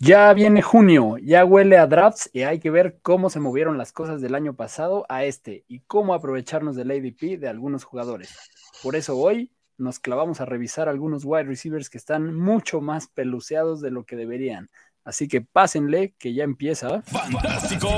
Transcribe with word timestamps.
Ya 0.00 0.32
viene 0.32 0.62
junio, 0.62 1.16
ya 1.18 1.44
huele 1.44 1.76
a 1.76 1.88
drafts 1.88 2.30
y 2.32 2.42
hay 2.42 2.60
que 2.60 2.70
ver 2.70 3.00
cómo 3.02 3.30
se 3.30 3.40
movieron 3.40 3.78
las 3.78 3.90
cosas 3.90 4.20
del 4.20 4.36
año 4.36 4.54
pasado 4.54 5.04
a 5.08 5.24
este 5.24 5.64
y 5.66 5.80
cómo 5.80 6.14
aprovecharnos 6.14 6.76
del 6.76 6.92
ADP 6.92 7.36
de 7.40 7.48
algunos 7.48 7.82
jugadores. 7.82 8.32
Por 8.80 8.94
eso 8.94 9.18
hoy 9.18 9.50
nos 9.76 9.98
clavamos 9.98 10.40
a 10.40 10.44
revisar 10.44 10.88
algunos 10.88 11.24
wide 11.24 11.44
receivers 11.44 11.90
que 11.90 11.98
están 11.98 12.32
mucho 12.36 12.80
más 12.80 13.08
peluceados 13.08 13.80
de 13.80 13.90
lo 13.90 14.04
que 14.04 14.14
deberían. 14.14 14.70
Así 15.02 15.26
que 15.26 15.40
pásenle 15.40 16.14
que 16.16 16.32
ya 16.32 16.44
empieza. 16.44 17.02
Fantástico 17.02 17.88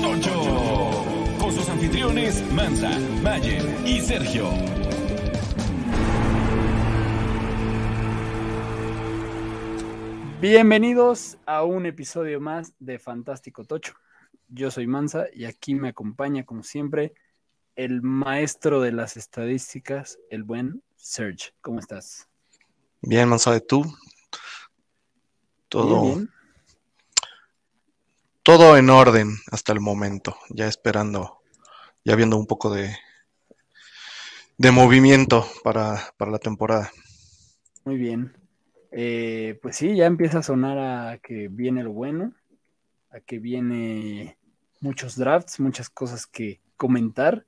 Tocho. 0.00 1.04
Con 1.40 1.52
sus 1.52 1.68
anfitriones 1.68 2.44
Mansa, 2.52 2.90
Mayer 3.20 3.64
y 3.84 4.00
Sergio. 4.00 4.48
Bienvenidos 10.42 11.38
a 11.46 11.62
un 11.62 11.86
episodio 11.86 12.40
más 12.40 12.72
de 12.80 12.98
Fantástico 12.98 13.64
Tocho. 13.64 13.94
Yo 14.48 14.72
soy 14.72 14.88
Mansa 14.88 15.26
y 15.32 15.44
aquí 15.44 15.76
me 15.76 15.90
acompaña, 15.90 16.44
como 16.44 16.64
siempre, 16.64 17.14
el 17.76 18.02
maestro 18.02 18.80
de 18.80 18.90
las 18.90 19.16
estadísticas, 19.16 20.18
el 20.30 20.42
buen 20.42 20.82
Serge. 20.96 21.54
¿Cómo 21.60 21.78
estás? 21.78 22.28
Bien, 23.02 23.28
Mansa, 23.28 23.52
¿de 23.52 23.60
tú? 23.60 23.84
Todo, 25.68 26.02
Bien, 26.02 26.14
bien. 26.16 26.30
todo 28.42 28.76
en 28.76 28.90
orden 28.90 29.36
hasta 29.52 29.72
el 29.72 29.78
momento, 29.78 30.36
ya 30.50 30.66
esperando, 30.66 31.40
ya 32.04 32.16
viendo 32.16 32.36
un 32.36 32.48
poco 32.48 32.74
de, 32.74 32.96
de 34.58 34.70
movimiento 34.72 35.46
para, 35.62 36.12
para 36.16 36.32
la 36.32 36.40
temporada. 36.40 36.90
Muy 37.84 37.96
bien. 37.96 38.41
Eh, 38.92 39.58
pues 39.62 39.76
sí, 39.76 39.96
ya 39.96 40.06
empieza 40.06 40.38
a 40.38 40.42
sonar 40.42 40.78
a 40.78 41.18
que 41.18 41.48
viene 41.48 41.82
lo 41.82 41.92
bueno, 41.92 42.34
a 43.10 43.20
que 43.20 43.38
viene 43.38 44.38
muchos 44.80 45.16
drafts, 45.16 45.60
muchas 45.60 45.88
cosas 45.90 46.26
que 46.26 46.60
comentar. 46.76 47.46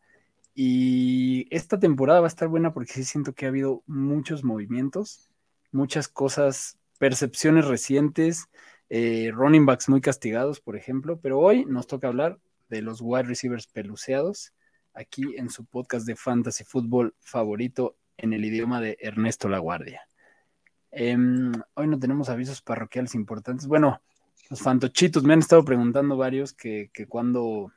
Y 0.54 1.46
esta 1.54 1.78
temporada 1.78 2.20
va 2.20 2.26
a 2.26 2.28
estar 2.28 2.48
buena 2.48 2.72
porque 2.72 2.92
sí 2.94 3.04
siento 3.04 3.34
que 3.34 3.44
ha 3.44 3.48
habido 3.48 3.82
muchos 3.86 4.44
movimientos, 4.44 5.30
muchas 5.70 6.08
cosas, 6.08 6.78
percepciones 6.98 7.66
recientes, 7.66 8.46
eh, 8.88 9.30
running 9.32 9.66
backs 9.66 9.88
muy 9.88 10.00
castigados, 10.00 10.60
por 10.60 10.76
ejemplo. 10.76 11.20
Pero 11.20 11.40
hoy 11.40 11.64
nos 11.66 11.86
toca 11.86 12.08
hablar 12.08 12.38
de 12.70 12.82
los 12.82 13.00
wide 13.02 13.24
receivers 13.24 13.66
peluceados 13.66 14.52
aquí 14.94 15.34
en 15.36 15.50
su 15.50 15.64
podcast 15.66 16.06
de 16.06 16.16
fantasy 16.16 16.64
fútbol 16.64 17.14
favorito 17.20 17.96
en 18.16 18.32
el 18.32 18.44
idioma 18.44 18.80
de 18.80 18.96
Ernesto 19.00 19.48
Laguardia. 19.48 20.06
Em, 20.96 21.52
hoy 21.74 21.88
no 21.88 21.98
tenemos 21.98 22.28
avisos 22.28 22.62
parroquiales 22.62 23.14
importantes. 23.16 23.66
Bueno, 23.66 24.00
los 24.48 24.60
fantochitos 24.60 25.24
me 25.24 25.32
han 25.32 25.40
estado 25.40 25.64
preguntando 25.64 26.16
varios 26.16 26.52
que, 26.52 26.90
que 26.92 27.06
cuándo, 27.06 27.72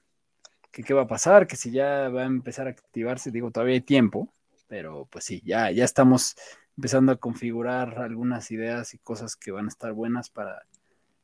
que 0.72 0.84
qué 0.84 0.94
va 0.94 1.04
a 1.04 1.08
pasar, 1.08 1.48
que 1.48 1.56
si 1.56 1.72
ya 1.72 2.10
va 2.10 2.23
a 2.23 2.26
empezar 2.26 2.68
a 2.68 2.72
activarse. 2.72 3.32
Digo, 3.32 3.50
todavía 3.52 3.73
hay 3.76 3.82
tiempo, 3.82 4.32
pero 4.68 5.08
pues 5.12 5.26
sí, 5.26 5.42
ya, 5.44 5.72
ya 5.72 5.84
estamos 5.84 6.36
empezando 6.78 7.12
a 7.12 7.18
configurar 7.18 7.98
algunas 8.00 8.52
ideas 8.52 8.94
y 8.94 9.00
cosas 9.00 9.36
que 9.36 9.52
van 9.52 9.66
a 9.66 9.70
estar 9.70 9.94
buenas 9.94 10.30
para, 10.30 10.68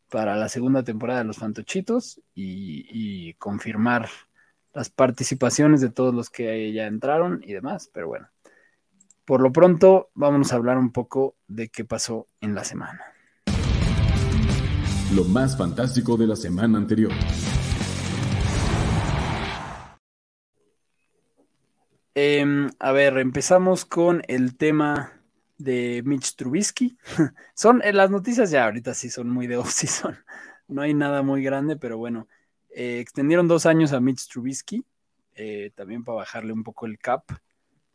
para 0.10 0.36
la 0.36 0.50
segunda 0.50 0.84
temporada 0.84 1.20
de 1.20 1.26
los 1.26 1.38
fantochitos 1.38 2.22
y, 2.34 2.88
y 2.90 3.34
confirmar 3.36 4.10
las 4.74 4.90
participaciones 4.90 5.82
de 5.82 5.90
todos 5.92 6.16
los 6.16 6.32
que 6.32 6.74
ya 6.74 6.88
entraron 6.88 7.42
y 7.46 7.54
demás, 7.54 7.90
pero 7.94 8.08
bueno. 8.08 8.33
Por 9.26 9.40
lo 9.40 9.54
pronto, 9.54 10.10
vámonos 10.16 10.52
a 10.52 10.58
hablar 10.58 10.78
un 10.78 10.92
poco 10.92 11.38
de 11.48 11.70
qué 11.70 11.86
pasó 11.86 12.28
en 12.42 12.56
la 12.56 12.66
semana. 12.66 13.02
Lo 15.16 15.24
más 15.24 15.58
fantástico 15.58 16.18
de 16.18 16.28
la 16.28 16.36
semana 16.36 16.78
anterior. 16.78 17.12
Em, 22.16 22.70
a 22.80 22.92
ver, 22.92 23.18
empezamos 23.18 23.86
con 23.86 24.22
el 24.28 24.58
tema 24.58 25.22
de 25.58 26.04
Mitch 26.06 26.36
Trubisky. 26.36 26.98
son 27.56 27.82
eh, 27.84 27.94
las 27.94 28.12
noticias 28.12 28.52
ya 28.52 28.66
ahorita 28.66 28.94
sí 28.94 29.10
son 29.10 29.30
muy 29.30 29.48
de 29.48 29.58
off-season. 29.58 30.18
No 30.66 30.82
hay 30.82 30.94
nada 30.94 31.22
muy 31.24 31.44
grande, 31.44 31.76
pero 31.76 31.98
bueno, 31.98 32.30
eh, 32.70 33.00
extendieron 33.00 33.50
dos 33.50 33.66
años 33.66 33.92
a 33.92 34.00
Mitch 34.00 34.30
Trubisky, 34.30 34.84
eh, 35.36 35.72
también 35.76 36.06
para 36.06 36.20
bajarle 36.20 36.54
un 36.54 36.64
poco 36.64 36.86
el 36.86 36.98
cap, 36.98 37.26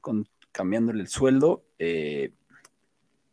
con, 0.01 0.29
cambiándole 0.53 1.01
el 1.01 1.09
sueldo. 1.09 1.65
Eh, 1.79 2.33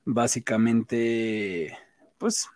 básicamente, 0.06 1.78
pues 2.18 2.48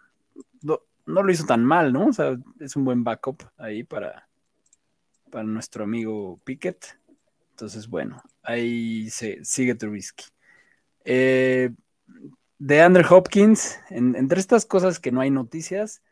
no, 0.61 0.81
lo 1.05 1.31
hizo 1.31 1.45
tan 1.45 1.65
mal, 1.65 1.91
¿no? 1.91 2.07
O 2.07 2.13
sea, 2.13 2.37
es 2.59 2.75
un 2.75 2.85
buen 2.85 3.03
backup 3.03 3.43
ahí 3.57 3.83
para, 3.83 4.29
para 5.31 5.43
nuestro 5.43 5.83
amigo 5.83 6.39
Pickett. 6.43 6.99
Entonces, 7.51 7.87
bueno, 7.87 8.21
ahí 8.43 9.09
se 9.09 9.43
sigue 9.43 9.75
Trubisky. 9.75 10.25
Eh, 11.03 11.71
de 12.59 12.81
Andrew 12.81 13.05
Hopkins, 13.09 13.79
en, 13.89 14.15
entre 14.15 14.39
estas 14.39 14.65
cosas 14.65 14.99
que 14.99 15.11
no 15.11 15.21
hay 15.21 15.31
noticias, 15.31 16.03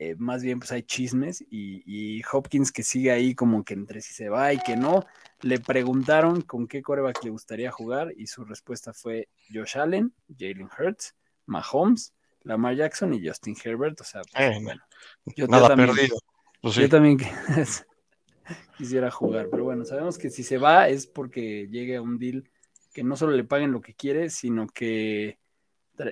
eh, 0.00 0.14
más 0.16 0.44
bien 0.44 0.60
pues 0.60 0.70
hay 0.70 0.84
chismes 0.84 1.42
y, 1.50 1.82
y, 1.84 2.22
Hopkins 2.32 2.70
que 2.70 2.84
sigue 2.84 3.10
ahí 3.10 3.34
como 3.34 3.64
que 3.64 3.74
entre 3.74 4.00
si 4.00 4.14
se 4.14 4.28
va 4.28 4.52
y 4.52 4.58
que 4.58 4.76
no, 4.76 5.04
le 5.40 5.58
preguntaron 5.58 6.42
con 6.42 6.68
qué 6.68 6.82
coreback 6.82 7.24
le 7.24 7.30
gustaría 7.30 7.72
jugar 7.72 8.12
y 8.16 8.28
su 8.28 8.44
respuesta 8.44 8.92
fue 8.92 9.28
Josh 9.52 9.76
Allen, 9.76 10.14
Jalen 10.38 10.68
Hurts, 10.78 11.16
Mahomes, 11.46 12.14
Lamar 12.42 12.76
Jackson 12.76 13.12
y 13.12 13.26
Justin 13.26 13.56
Herbert, 13.62 14.00
o 14.00 14.04
sea, 14.04 14.22
pues, 14.22 14.34
Eh, 14.36 14.60
bueno, 14.62 14.80
yo, 15.36 15.48
Nada 15.48 15.68
también, 15.68 15.90
perdido. 15.94 16.16
Pues 16.62 16.74
sí. 16.74 16.82
yo 16.82 16.88
también 16.88 17.18
quisiera 18.78 19.10
jugar, 19.10 19.48
pero 19.50 19.64
bueno, 19.64 19.84
sabemos 19.84 20.16
que 20.16 20.30
si 20.30 20.44
se 20.44 20.58
va 20.58 20.88
es 20.88 21.08
porque 21.08 21.66
llegue 21.68 21.96
a 21.96 22.02
un 22.02 22.18
deal 22.18 22.48
que 22.92 23.02
no 23.02 23.16
solo 23.16 23.32
le 23.32 23.42
paguen 23.42 23.72
lo 23.72 23.80
que 23.80 23.94
quiere, 23.94 24.30
sino 24.30 24.68
que 24.68 25.40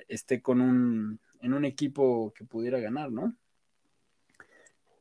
esté 0.09 0.41
con 0.41 0.59
un, 0.59 1.21
en 1.39 1.53
un 1.53 1.63
equipo 1.63 2.33
que 2.35 2.43
pudiera 2.43 2.79
ganar, 2.79 3.11
¿no? 3.13 3.33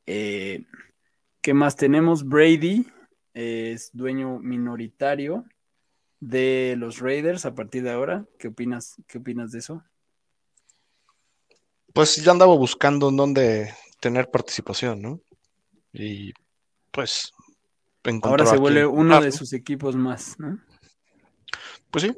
Eh, 0.06 0.65
¿Qué 1.43 1.55
más 1.55 1.77
tenemos? 1.77 2.25
Brady 2.25 2.87
eh, 3.34 3.72
es 3.75 3.91
dueño 3.93 4.39
minoritario 4.39 5.44
de 6.21 6.75
los 6.78 6.99
Raiders 7.00 7.44
a 7.44 7.55
partir 7.55 7.83
de 7.83 7.91
ahora. 7.91 8.25
¿Qué 8.39 8.49
opinas? 8.49 8.97
¿Qué 9.06 9.19
opinas 9.19 9.53
de 9.53 9.59
eso? 9.59 9.83
Pues 11.93 12.16
ya 12.16 12.31
andaba 12.33 12.55
buscando 12.56 13.09
en 13.09 13.16
dónde 13.16 13.75
tener 14.00 14.31
participación, 14.31 15.03
¿no? 15.03 15.21
Y 15.93 16.33
pues 16.91 17.33
Ahora 18.22 18.47
se 18.47 18.56
vuelve 18.56 18.87
un 18.87 19.06
uno 19.06 19.21
de 19.21 19.33
sus 19.33 19.53
equipos 19.53 19.97
más, 19.97 20.39
¿no? 20.39 20.61
Pues 21.91 22.05
sí. 22.05 22.16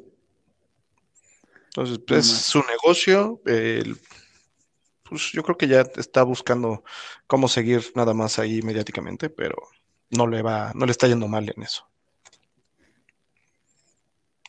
Entonces, 1.65 1.99
Muy 2.07 2.19
es 2.19 2.27
su 2.27 2.61
negocio. 2.63 3.41
el- 3.45 3.97
pues 5.09 5.31
yo 5.31 5.43
creo 5.43 5.57
que 5.57 5.67
ya 5.67 5.81
está 5.95 6.23
buscando 6.23 6.83
cómo 7.27 7.47
seguir 7.47 7.91
nada 7.95 8.13
más 8.13 8.39
ahí 8.39 8.61
mediáticamente, 8.61 9.29
pero 9.29 9.57
no 10.11 10.27
le 10.27 10.41
va, 10.41 10.71
no 10.75 10.85
le 10.85 10.91
está 10.91 11.07
yendo 11.07 11.27
mal 11.27 11.51
en 11.55 11.63
eso. 11.63 11.87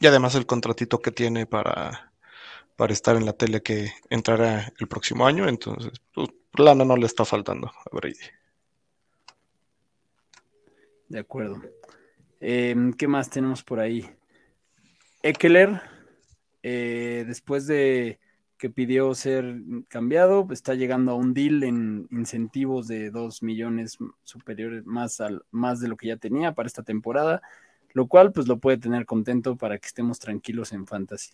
Y 0.00 0.06
además 0.06 0.34
el 0.34 0.46
contratito 0.46 1.00
que 1.00 1.10
tiene 1.10 1.46
para, 1.46 2.12
para 2.76 2.92
estar 2.92 3.16
en 3.16 3.26
la 3.26 3.32
tele 3.32 3.62
que 3.62 3.92
entrará 4.08 4.72
el 4.78 4.88
próximo 4.88 5.26
año, 5.26 5.48
entonces, 5.48 5.92
pues, 6.14 6.28
lana 6.54 6.84
no 6.84 6.96
le 6.96 7.06
está 7.06 7.24
faltando 7.24 7.68
a 7.68 7.96
Brady. 7.96 8.14
De 11.08 11.18
acuerdo. 11.18 11.60
Eh, 12.40 12.74
¿Qué 12.96 13.08
más 13.08 13.28
tenemos 13.28 13.62
por 13.62 13.80
ahí? 13.80 14.08
Eckler, 15.22 15.82
eh, 16.62 17.24
después 17.26 17.66
de 17.66 18.18
que 18.60 18.68
pidió 18.68 19.14
ser 19.14 19.56
cambiado, 19.88 20.46
está 20.50 20.74
llegando 20.74 21.12
a 21.12 21.14
un 21.14 21.32
deal 21.32 21.62
en 21.62 22.06
incentivos 22.10 22.86
de 22.88 23.10
2 23.10 23.42
millones 23.42 23.96
superiores 24.22 24.84
más, 24.84 25.18
al, 25.22 25.42
más 25.50 25.80
de 25.80 25.88
lo 25.88 25.96
que 25.96 26.08
ya 26.08 26.18
tenía 26.18 26.52
para 26.52 26.66
esta 26.66 26.82
temporada, 26.82 27.40
lo 27.94 28.06
cual 28.06 28.32
pues 28.32 28.48
lo 28.48 28.58
puede 28.58 28.76
tener 28.76 29.06
contento 29.06 29.56
para 29.56 29.78
que 29.78 29.86
estemos 29.86 30.18
tranquilos 30.18 30.72
en 30.72 30.86
fantasy 30.86 31.32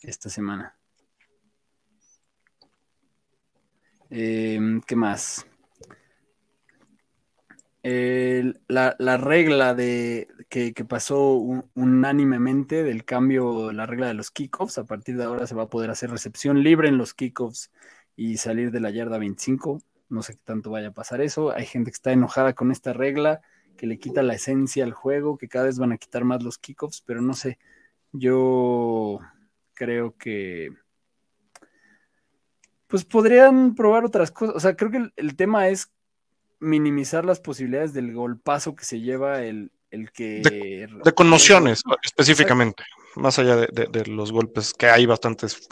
esta 0.00 0.30
semana. 0.30 0.76
Eh, 4.10 4.60
¿Qué 4.86 4.94
más? 4.94 5.44
La, 8.68 8.96
la 8.98 9.16
regla 9.18 9.74
de 9.74 10.28
que, 10.48 10.72
que 10.72 10.84
pasó 10.84 11.34
un- 11.34 11.70
unánimemente 11.74 12.82
del 12.82 13.04
cambio, 13.04 13.72
la 13.72 13.86
regla 13.86 14.06
de 14.08 14.14
los 14.14 14.30
kickoffs, 14.30 14.78
a 14.78 14.84
partir 14.84 15.16
de 15.16 15.24
ahora 15.24 15.46
se 15.46 15.54
va 15.54 15.64
a 15.64 15.68
poder 15.70 15.90
hacer 15.90 16.10
recepción 16.10 16.62
libre 16.62 16.88
en 16.88 16.96
los 16.98 17.14
kickoffs 17.14 17.70
y 18.16 18.38
salir 18.38 18.70
de 18.70 18.80
la 18.80 18.90
yarda 18.90 19.18
25. 19.18 19.82
No 20.08 20.22
sé 20.22 20.34
qué 20.34 20.40
tanto 20.44 20.70
vaya 20.70 20.88
a 20.88 20.92
pasar 20.92 21.20
eso. 21.20 21.52
Hay 21.52 21.66
gente 21.66 21.90
que 21.90 21.94
está 21.96 22.12
enojada 22.12 22.54
con 22.54 22.70
esta 22.70 22.92
regla, 22.92 23.40
que 23.76 23.86
le 23.86 23.98
quita 23.98 24.22
la 24.22 24.34
esencia 24.34 24.84
al 24.84 24.92
juego, 24.92 25.36
que 25.38 25.48
cada 25.48 25.66
vez 25.66 25.78
van 25.78 25.92
a 25.92 25.98
quitar 25.98 26.24
más 26.24 26.42
los 26.42 26.58
kickoffs, 26.58 27.02
pero 27.02 27.20
no 27.22 27.34
sé. 27.34 27.58
Yo 28.12 29.20
creo 29.74 30.16
que 30.18 30.70
pues 32.86 33.04
podrían 33.04 33.74
probar 33.74 34.04
otras 34.04 34.30
cosas. 34.30 34.56
O 34.56 34.60
sea, 34.60 34.76
creo 34.76 34.90
que 34.90 35.10
el 35.16 35.36
tema 35.36 35.68
es 35.68 35.92
minimizar 36.60 37.24
las 37.24 37.40
posibilidades 37.40 37.92
del 37.92 38.12
golpazo 38.12 38.74
que 38.74 38.84
se 38.84 39.00
lleva 39.00 39.42
el, 39.42 39.70
el 39.90 40.10
que... 40.12 40.40
De 41.04 41.12
conmociones, 41.12 41.82
específicamente, 42.02 42.84
más 43.16 43.38
allá 43.38 43.56
de, 43.56 43.68
de- 43.72 43.86
de 43.86 44.06
los 44.06 44.32
golpes, 44.32 44.72
que 44.72 44.86
hay 44.86 45.06
bastantes 45.06 45.68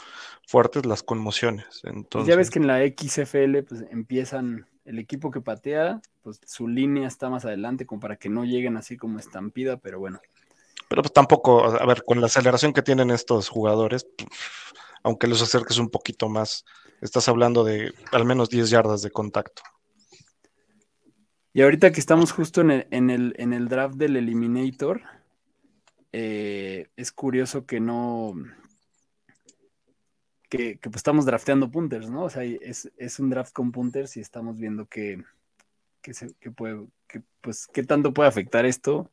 fuertes, 0.47 0.85
las 0.85 1.03
conmociones. 1.03 1.65
Entonces, 1.83 2.29
Ya 2.29 2.35
ves 2.35 2.49
que 2.49 2.59
en 2.59 2.67
la 2.67 2.79
XFL 2.85 3.63
pues 3.67 3.85
empiezan 3.91 4.67
el 4.85 4.99
equipo 4.99 5.31
que 5.31 5.39
patea, 5.41 6.01
pues 6.21 6.39
su 6.45 6.67
línea 6.67 7.07
está 7.07 7.29
más 7.29 7.45
adelante 7.45 7.85
como 7.85 8.01
para 8.01 8.17
que 8.17 8.29
no 8.29 8.43
lleguen 8.43 8.75
así 8.77 8.97
como 8.97 9.19
estampida, 9.19 9.77
pero 9.77 9.99
bueno. 9.99 10.19
Pero 10.89 11.01
pues 11.01 11.13
tampoco, 11.13 11.63
a 11.65 11.85
ver, 11.85 12.03
con 12.03 12.19
la 12.19 12.27
aceleración 12.27 12.73
que 12.73 12.81
tienen 12.81 13.09
estos 13.09 13.47
jugadores, 13.49 14.05
aunque 15.01 15.27
los 15.27 15.41
acerques 15.41 15.77
un 15.77 15.89
poquito 15.89 16.29
más, 16.29 16.65
estás 17.01 17.27
hablando 17.29 17.63
de 17.63 17.93
al 18.11 18.25
menos 18.25 18.49
10 18.49 18.69
yardas 18.69 19.01
de 19.01 19.09
contacto. 19.11 19.63
Y 21.53 21.61
ahorita 21.61 21.91
que 21.91 21.99
estamos 21.99 22.31
justo 22.31 22.61
en 22.61 23.09
el, 23.11 23.67
draft 23.69 23.95
del 23.95 24.15
Eliminator, 24.15 25.03
eh, 26.11 26.89
es 26.95 27.11
curioso 27.11 27.67
que 27.67 27.79
no. 27.79 28.33
Que, 30.49 30.79
pues 30.81 30.95
estamos 30.95 31.25
drafteando 31.25 31.69
punters, 31.69 32.09
¿no? 32.09 32.23
O 32.23 32.29
sea, 32.31 32.43
es, 32.43 33.19
un 33.19 33.29
draft 33.29 33.53
con 33.53 33.71
punters 33.71 34.17
y 34.17 34.19
estamos 34.19 34.57
viendo 34.57 34.87
que, 34.87 35.23
puede, 36.55 36.87
pues, 37.41 37.67
qué 37.67 37.83
tanto 37.83 38.15
puede 38.15 38.29
afectar 38.29 38.65
esto. 38.65 39.11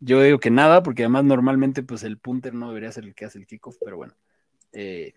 Yo 0.00 0.20
digo 0.20 0.40
que 0.40 0.50
nada, 0.50 0.82
porque 0.82 1.04
además 1.04 1.24
normalmente 1.24 1.84
pues 1.84 2.02
el 2.02 2.18
punter 2.18 2.54
no 2.54 2.66
debería 2.68 2.90
ser 2.90 3.04
el 3.04 3.14
que 3.14 3.26
hace 3.26 3.38
el 3.38 3.46
kickoff, 3.46 3.76
pero 3.84 3.96
bueno. 3.96 4.14
Eh, 4.72 5.14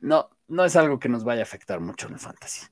no, 0.00 0.30
no 0.46 0.64
es 0.64 0.76
algo 0.76 1.00
que 1.00 1.08
nos 1.08 1.24
vaya 1.24 1.40
a 1.40 1.42
afectar 1.42 1.80
mucho 1.80 2.06
en 2.06 2.12
el 2.12 2.20
fantasy. 2.20 2.68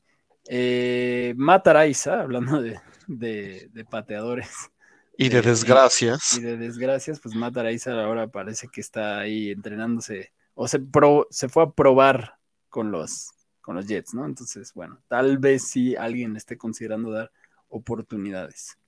Eh, 0.48 1.34
Matt 1.36 1.66
Araiza, 1.68 2.20
hablando 2.20 2.60
de, 2.62 2.80
de, 3.06 3.68
de 3.72 3.84
pateadores. 3.84 4.70
Y 5.18 5.28
de 5.28 5.42
desgracias. 5.42 6.36
Y, 6.36 6.42
de 6.42 6.56
desgracias, 6.56 7.20
pues 7.20 7.34
Matt 7.34 7.56
Araiza 7.56 7.92
ahora 8.04 8.28
parece 8.28 8.68
que 8.68 8.80
está 8.80 9.18
ahí 9.18 9.50
entrenándose, 9.50 10.32
o 10.54 10.68
se, 10.68 10.78
pro, 10.78 11.26
se 11.30 11.48
fue 11.48 11.64
a 11.64 11.70
probar 11.70 12.38
con 12.68 12.90
los, 12.90 13.30
con 13.60 13.76
los 13.76 13.86
Jets, 13.86 14.14
¿no? 14.14 14.26
Entonces, 14.26 14.72
bueno, 14.74 15.00
tal 15.08 15.38
vez 15.38 15.68
sí 15.68 15.96
alguien 15.96 16.36
esté 16.36 16.58
considerando 16.58 17.10
dar 17.10 17.30
oportunidades. 17.68 18.78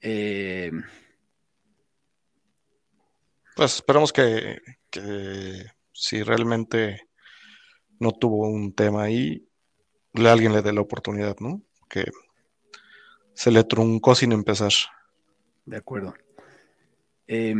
Eh, 0.00 0.70
pues 3.56 3.74
esperamos 3.74 4.12
que, 4.12 4.60
que 4.88 5.64
si 5.92 6.22
realmente 6.22 7.08
no 7.98 8.12
tuvo 8.12 8.48
un 8.48 8.72
tema 8.72 9.02
ahí, 9.02 9.49
alguien 10.14 10.52
le 10.52 10.62
dé 10.62 10.72
la 10.72 10.80
oportunidad, 10.80 11.36
¿no? 11.40 11.62
Que 11.88 12.04
se 13.34 13.50
le 13.50 13.64
truncó 13.64 14.14
sin 14.14 14.32
empezar. 14.32 14.72
De 15.64 15.76
acuerdo. 15.76 16.14
Eh, 17.26 17.54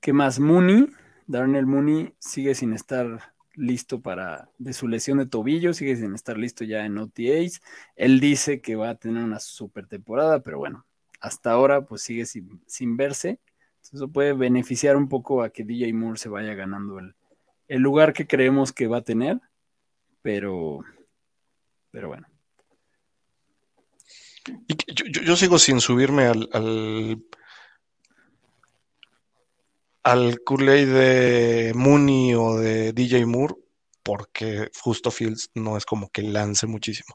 ¿Qué 0.00 0.12
más? 0.12 0.38
Mooney, 0.38 0.88
Darnell 1.26 1.66
Mooney 1.66 2.14
sigue 2.18 2.54
sin 2.54 2.72
estar 2.72 3.34
listo 3.54 4.00
para 4.00 4.50
de 4.58 4.72
su 4.72 4.88
lesión 4.88 5.18
de 5.18 5.26
tobillo, 5.26 5.72
sigue 5.72 5.96
sin 5.96 6.14
estar 6.14 6.36
listo 6.36 6.64
ya 6.64 6.84
en 6.84 6.98
OTAs. 6.98 7.62
Él 7.96 8.20
dice 8.20 8.60
que 8.60 8.76
va 8.76 8.90
a 8.90 8.94
tener 8.96 9.22
una 9.22 9.40
super 9.40 9.86
temporada, 9.86 10.42
pero 10.42 10.58
bueno, 10.58 10.84
hasta 11.20 11.52
ahora 11.52 11.86
pues 11.86 12.02
sigue 12.02 12.26
sin, 12.26 12.62
sin 12.66 12.96
verse. 12.96 13.40
Entonces, 13.76 13.94
eso 13.94 14.08
puede 14.08 14.32
beneficiar 14.32 14.96
un 14.96 15.08
poco 15.08 15.42
a 15.42 15.50
que 15.50 15.64
DJ 15.64 15.92
Moore 15.92 16.18
se 16.18 16.28
vaya 16.28 16.54
ganando 16.54 16.98
el, 16.98 17.14
el 17.68 17.80
lugar 17.80 18.12
que 18.12 18.26
creemos 18.26 18.72
que 18.72 18.86
va 18.86 18.98
a 18.98 19.04
tener, 19.04 19.40
pero, 20.24 20.80
pero 21.90 22.08
bueno. 22.08 22.26
Y 24.66 24.74
yo, 24.94 25.04
yo, 25.06 25.20
yo, 25.20 25.36
sigo 25.36 25.58
sin 25.58 25.82
subirme 25.82 26.24
al, 26.24 26.48
al, 26.52 27.22
al 30.02 30.40
Kool-Aid 30.42 30.88
de 30.88 31.72
Mooney 31.74 32.34
o 32.34 32.56
de 32.56 32.94
DJ 32.94 33.26
Moore, 33.26 33.54
porque 34.02 34.70
justo 34.80 35.10
Fields 35.10 35.50
no 35.54 35.76
es 35.76 35.84
como 35.84 36.08
que 36.08 36.22
lance 36.22 36.66
muchísimo. 36.66 37.14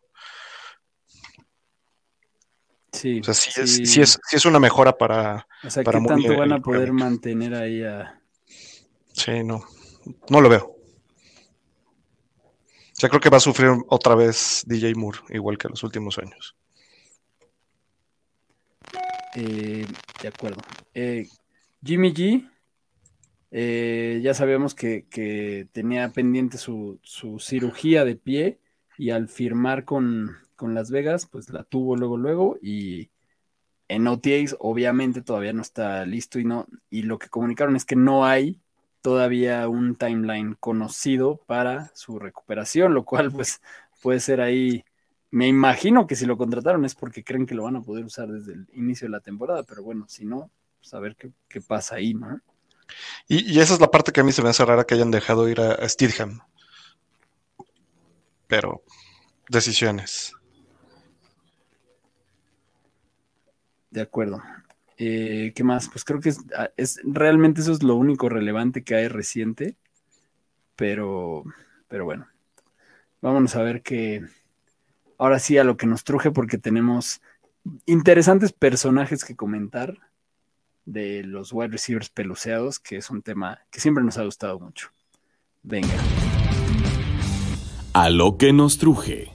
Sí, 2.92 3.22
o 3.22 3.24
sea, 3.24 3.34
sí, 3.34 3.52
sí. 3.52 3.62
Es, 3.62 3.92
sí, 3.92 4.02
es, 4.02 4.20
sí 4.24 4.36
es 4.36 4.46
una 4.46 4.60
mejora 4.60 4.96
para. 4.96 5.48
O 5.64 5.70
sea, 5.70 5.84
para 5.84 6.00
¿qué 6.00 6.06
tanto 6.06 6.38
van 6.38 6.54
a 6.54 6.62
poder 6.62 6.94
mantener 6.94 7.56
ahí 7.56 7.84
a. 7.84 8.22
Sí, 9.14 9.44
no. 9.44 9.64
No 10.30 10.42
lo 10.42 10.50
veo. 10.50 10.79
Sea, 13.00 13.08
creo 13.08 13.22
que 13.22 13.30
va 13.30 13.38
a 13.38 13.40
sufrir 13.40 13.70
otra 13.88 14.14
vez 14.14 14.66
DJ 14.68 14.94
Moore, 14.96 15.20
igual 15.30 15.58
que 15.58 15.70
los 15.70 15.84
últimos 15.84 16.18
años. 16.18 16.58
Eh, 19.38 19.86
de 20.22 20.28
acuerdo. 20.28 20.62
Eh, 20.94 21.26
Jimmy 21.82 22.14
G, 22.14 22.50
eh, 23.52 24.20
ya 24.22 24.34
sabíamos 24.34 24.76
que, 24.76 25.08
que 25.10 25.70
tenía 25.72 26.10
pendiente 26.10 26.58
su, 26.58 27.00
su, 27.02 27.40
cirugía 27.40 28.04
de 28.04 28.18
pie 28.18 28.60
y 28.98 29.12
al 29.12 29.30
firmar 29.30 29.86
con, 29.86 30.36
con, 30.58 30.76
Las 30.76 30.92
Vegas, 30.92 31.26
pues 31.26 31.48
la 31.52 31.64
tuvo 31.64 31.96
luego, 31.96 32.18
luego 32.18 32.58
y 32.62 33.12
en 33.88 34.08
OTAs 34.08 34.58
obviamente 34.60 35.22
todavía 35.22 35.54
no 35.54 35.62
está 35.62 36.06
listo 36.06 36.38
y, 36.38 36.44
no, 36.44 36.68
y 36.90 37.04
lo 37.04 37.18
que 37.18 37.30
comunicaron 37.30 37.78
es 37.78 37.86
que 37.86 37.96
no 37.96 38.26
hay 38.26 38.60
todavía 39.02 39.68
un 39.68 39.96
timeline 39.96 40.56
conocido 40.60 41.38
para 41.46 41.92
su 41.96 42.20
recuperación, 42.20 42.94
lo 42.94 43.06
cual 43.06 43.32
pues 43.32 43.62
puede 44.02 44.20
ser 44.20 44.42
ahí 44.42 44.84
me 45.32 45.48
imagino 45.48 46.08
que 46.08 46.16
si 46.16 46.26
lo 46.26 46.38
contrataron 46.38 46.86
es 46.86 46.96
porque 46.96 47.24
creen 47.24 47.46
que 47.46 47.56
lo 47.56 47.64
van 47.64 47.76
a 47.76 47.82
poder 47.82 48.04
usar 48.04 48.28
desde 48.30 48.54
el 48.54 48.68
inicio 48.74 49.08
de 49.08 49.12
la 49.12 49.20
temporada, 49.20 49.64
pero 49.64 49.84
bueno, 49.84 50.06
si 50.08 50.26
no, 50.26 50.50
pues 50.80 50.94
a 50.94 51.00
ver 51.00 51.16
qué, 51.16 51.32
qué 51.48 51.62
pasa 51.62 51.96
ahí, 51.96 52.14
¿no? 52.14 52.42
Y, 53.28 53.54
y, 53.54 53.60
esa 53.60 53.76
es 53.76 53.80
la 53.80 53.92
parte 53.92 54.12
que 54.12 54.22
a 54.22 54.24
mí 54.24 54.32
se 54.32 54.42
me 54.42 54.50
hace 54.50 54.66
rara 54.66 54.84
que 54.84 54.96
hayan 54.96 55.12
dejado 55.12 55.48
ir 55.48 55.62
a, 55.62 55.74
a 55.74 55.88
Steedham. 55.88 56.40
Pero, 58.48 58.82
decisiones. 59.48 60.34
De 63.92 64.02
acuerdo. 64.02 64.42
Eh, 65.02 65.54
¿Qué 65.56 65.64
más? 65.64 65.90
Pues 65.90 66.04
creo 66.04 66.20
que 66.20 66.30
es, 66.30 66.40
es, 66.76 67.00
realmente 67.04 67.62
eso 67.62 67.72
es 67.72 67.82
lo 67.82 67.96
único 67.96 68.28
relevante 68.30 68.84
que 68.84 68.96
hay 68.96 69.08
reciente. 69.08 69.76
Pero, 70.76 71.44
pero 71.88 72.06
bueno. 72.06 72.28
Vámonos 73.22 73.56
a 73.56 73.64
ver 73.64 73.82
qué, 73.82 74.24
ahora 75.18 75.40
sí 75.40 75.58
a 75.58 75.64
lo 75.64 75.78
que 75.78 75.86
nos 75.86 76.04
truje 76.04 76.32
porque 76.32 76.58
tenemos 76.58 77.22
interesantes 77.86 78.54
personajes 78.54 79.24
que 79.24 79.36
comentar 79.36 79.98
de 80.86 81.24
los 81.24 81.54
wide 81.54 81.70
receivers 81.70 82.10
peluceados, 82.10 82.80
que 82.80 82.98
es 82.98 83.10
un 83.10 83.22
tema 83.22 83.60
que 83.70 83.80
siempre 83.80 84.04
nos 84.04 84.18
ha 84.18 84.24
gustado 84.24 84.60
mucho. 84.60 84.90
Venga. 85.62 85.94
A 87.94 88.10
lo 88.10 88.38
que 88.38 88.54
nos 88.54 88.78
truje. 88.78 89.34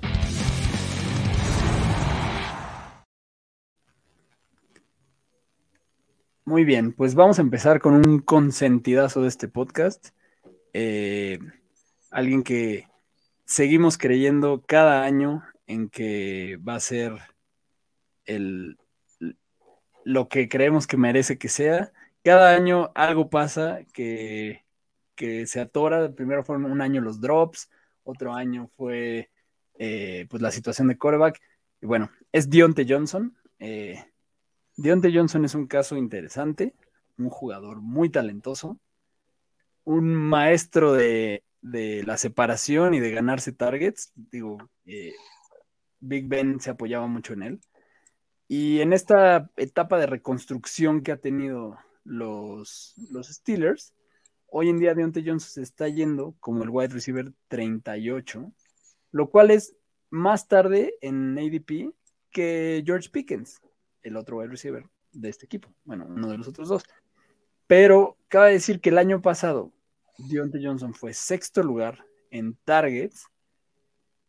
Muy 6.46 6.64
bien, 6.64 6.92
pues 6.92 7.14
vamos 7.14 7.38
a 7.38 7.42
empezar 7.42 7.80
con 7.80 7.94
un 7.94 8.18
consentidazo 8.18 9.22
de 9.22 9.28
este 9.28 9.48
podcast. 9.48 10.08
Eh, 10.74 11.38
alguien 12.10 12.42
que 12.42 12.86
seguimos 13.46 13.96
creyendo 13.96 14.62
cada 14.66 15.04
año 15.04 15.42
en 15.66 15.88
que 15.88 16.58
va 16.58 16.74
a 16.74 16.80
ser 16.80 17.14
el, 18.26 18.76
lo 20.04 20.28
que 20.28 20.50
creemos 20.50 20.86
que 20.86 20.98
merece 20.98 21.38
que 21.38 21.48
sea. 21.48 21.92
Cada 22.22 22.54
año 22.54 22.92
algo 22.94 23.30
pasa 23.30 23.78
que, 23.94 24.66
que 25.14 25.46
se 25.46 25.60
atora. 25.60 26.12
Primero 26.12 26.44
fueron 26.44 26.66
un 26.66 26.82
año 26.82 27.00
los 27.00 27.22
drops, 27.22 27.70
otro 28.02 28.34
año 28.34 28.68
fue 28.76 29.30
eh, 29.78 30.26
pues 30.28 30.42
la 30.42 30.50
situación 30.50 30.88
de 30.88 30.98
quarterback. 30.98 31.40
Y 31.80 31.86
bueno, 31.86 32.10
es 32.32 32.50
Dionte 32.50 32.84
Johnson. 32.86 33.34
Eh, 33.58 34.04
Dionte 34.76 35.12
Johnson 35.12 35.44
es 35.44 35.54
un 35.54 35.66
caso 35.66 35.96
interesante, 35.96 36.74
un 37.16 37.30
jugador 37.30 37.80
muy 37.80 38.10
talentoso, 38.10 38.78
un 39.84 40.14
maestro 40.14 40.92
de, 40.92 41.44
de 41.64 42.02
la 42.04 42.16
separación 42.16 42.94
y 42.94 43.00
de 43.00 43.10
ganarse 43.10 43.52
targets. 43.52 44.12
Digo, 44.14 44.58
eh, 44.84 45.14
Big 46.00 46.28
Ben 46.28 46.60
se 46.60 46.70
apoyaba 46.70 47.06
mucho 47.06 47.32
en 47.32 47.42
él. 47.42 47.60
Y 48.46 48.80
en 48.80 48.92
esta 48.92 49.50
etapa 49.56 49.98
de 49.98 50.06
reconstrucción 50.06 51.02
que 51.02 51.12
ha 51.12 51.16
tenido 51.16 51.78
los, 52.04 52.94
los 53.10 53.28
Steelers, 53.28 53.94
hoy 54.46 54.68
en 54.68 54.78
día 54.78 54.94
Deontay 54.94 55.24
Johnson 55.26 55.50
se 55.50 55.62
está 55.62 55.88
yendo 55.88 56.36
como 56.40 56.62
el 56.62 56.70
wide 56.70 56.92
receiver 56.92 57.32
38, 57.48 58.52
lo 59.12 59.30
cual 59.30 59.50
es 59.50 59.74
más 60.10 60.46
tarde 60.46 60.94
en 61.00 61.38
ADP 61.38 61.94
que 62.30 62.82
George 62.84 63.08
Pickens, 63.08 63.60
el 64.04 64.16
otro 64.16 64.38
wide 64.38 64.50
receiver 64.50 64.84
de 65.12 65.28
este 65.28 65.46
equipo. 65.46 65.68
Bueno, 65.84 66.06
uno 66.08 66.28
de 66.28 66.38
los 66.38 66.46
otros 66.46 66.68
dos. 66.68 66.84
Pero 67.66 68.16
cabe 68.28 68.52
decir 68.52 68.80
que 68.80 68.90
el 68.90 68.98
año 68.98 69.20
pasado 69.22 69.72
Deontay 70.18 70.64
Johnson 70.64 70.94
fue 70.94 71.12
sexto 71.12 71.62
lugar 71.62 72.04
en 72.30 72.56
targets, 72.64 73.26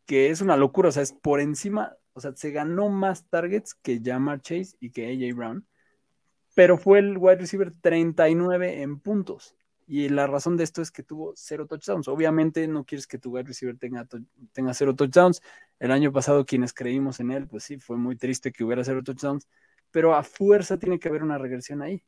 que 0.05 0.29
es 0.29 0.41
una 0.41 0.57
locura, 0.57 0.89
o 0.89 0.91
sea, 0.91 1.03
es 1.03 1.13
por 1.13 1.39
encima, 1.39 1.95
o 2.13 2.21
sea, 2.21 2.35
se 2.35 2.51
ganó 2.51 2.89
más 2.89 3.27
targets 3.29 3.73
que 3.75 4.01
Jamar 4.03 4.41
Chase 4.41 4.75
y 4.79 4.91
que 4.91 5.07
AJ 5.07 5.35
Brown, 5.35 5.67
pero 6.53 6.77
fue 6.77 6.99
el 6.99 7.17
wide 7.17 7.37
receiver 7.37 7.71
39 7.81 8.81
en 8.81 8.99
puntos. 8.99 9.55
Y 9.87 10.09
la 10.09 10.25
razón 10.25 10.57
de 10.57 10.63
esto 10.63 10.81
es 10.81 10.89
que 10.89 11.03
tuvo 11.03 11.33
cero 11.35 11.67
touchdowns. 11.67 12.07
Obviamente 12.07 12.67
no 12.67 12.85
quieres 12.85 13.05
que 13.05 13.19
tu 13.19 13.31
wide 13.31 13.43
receiver 13.43 13.77
tenga, 13.77 14.07
tenga 14.51 14.73
cero 14.73 14.95
touchdowns. 14.95 15.41
El 15.79 15.91
año 15.91 16.11
pasado 16.11 16.45
quienes 16.45 16.73
creímos 16.73 17.19
en 17.19 17.29
él, 17.31 17.47
pues 17.47 17.65
sí, 17.65 17.77
fue 17.77 17.97
muy 17.97 18.15
triste 18.15 18.51
que 18.51 18.63
hubiera 18.63 18.83
cero 18.83 19.03
touchdowns, 19.03 19.47
pero 19.95 20.13
a 20.13 20.23
fuerza 20.23 20.77
tiene 20.77 20.99
que 20.99 21.07
haber 21.07 21.23
una 21.23 21.37
regresión 21.37 21.81
ahí. 21.81 22.03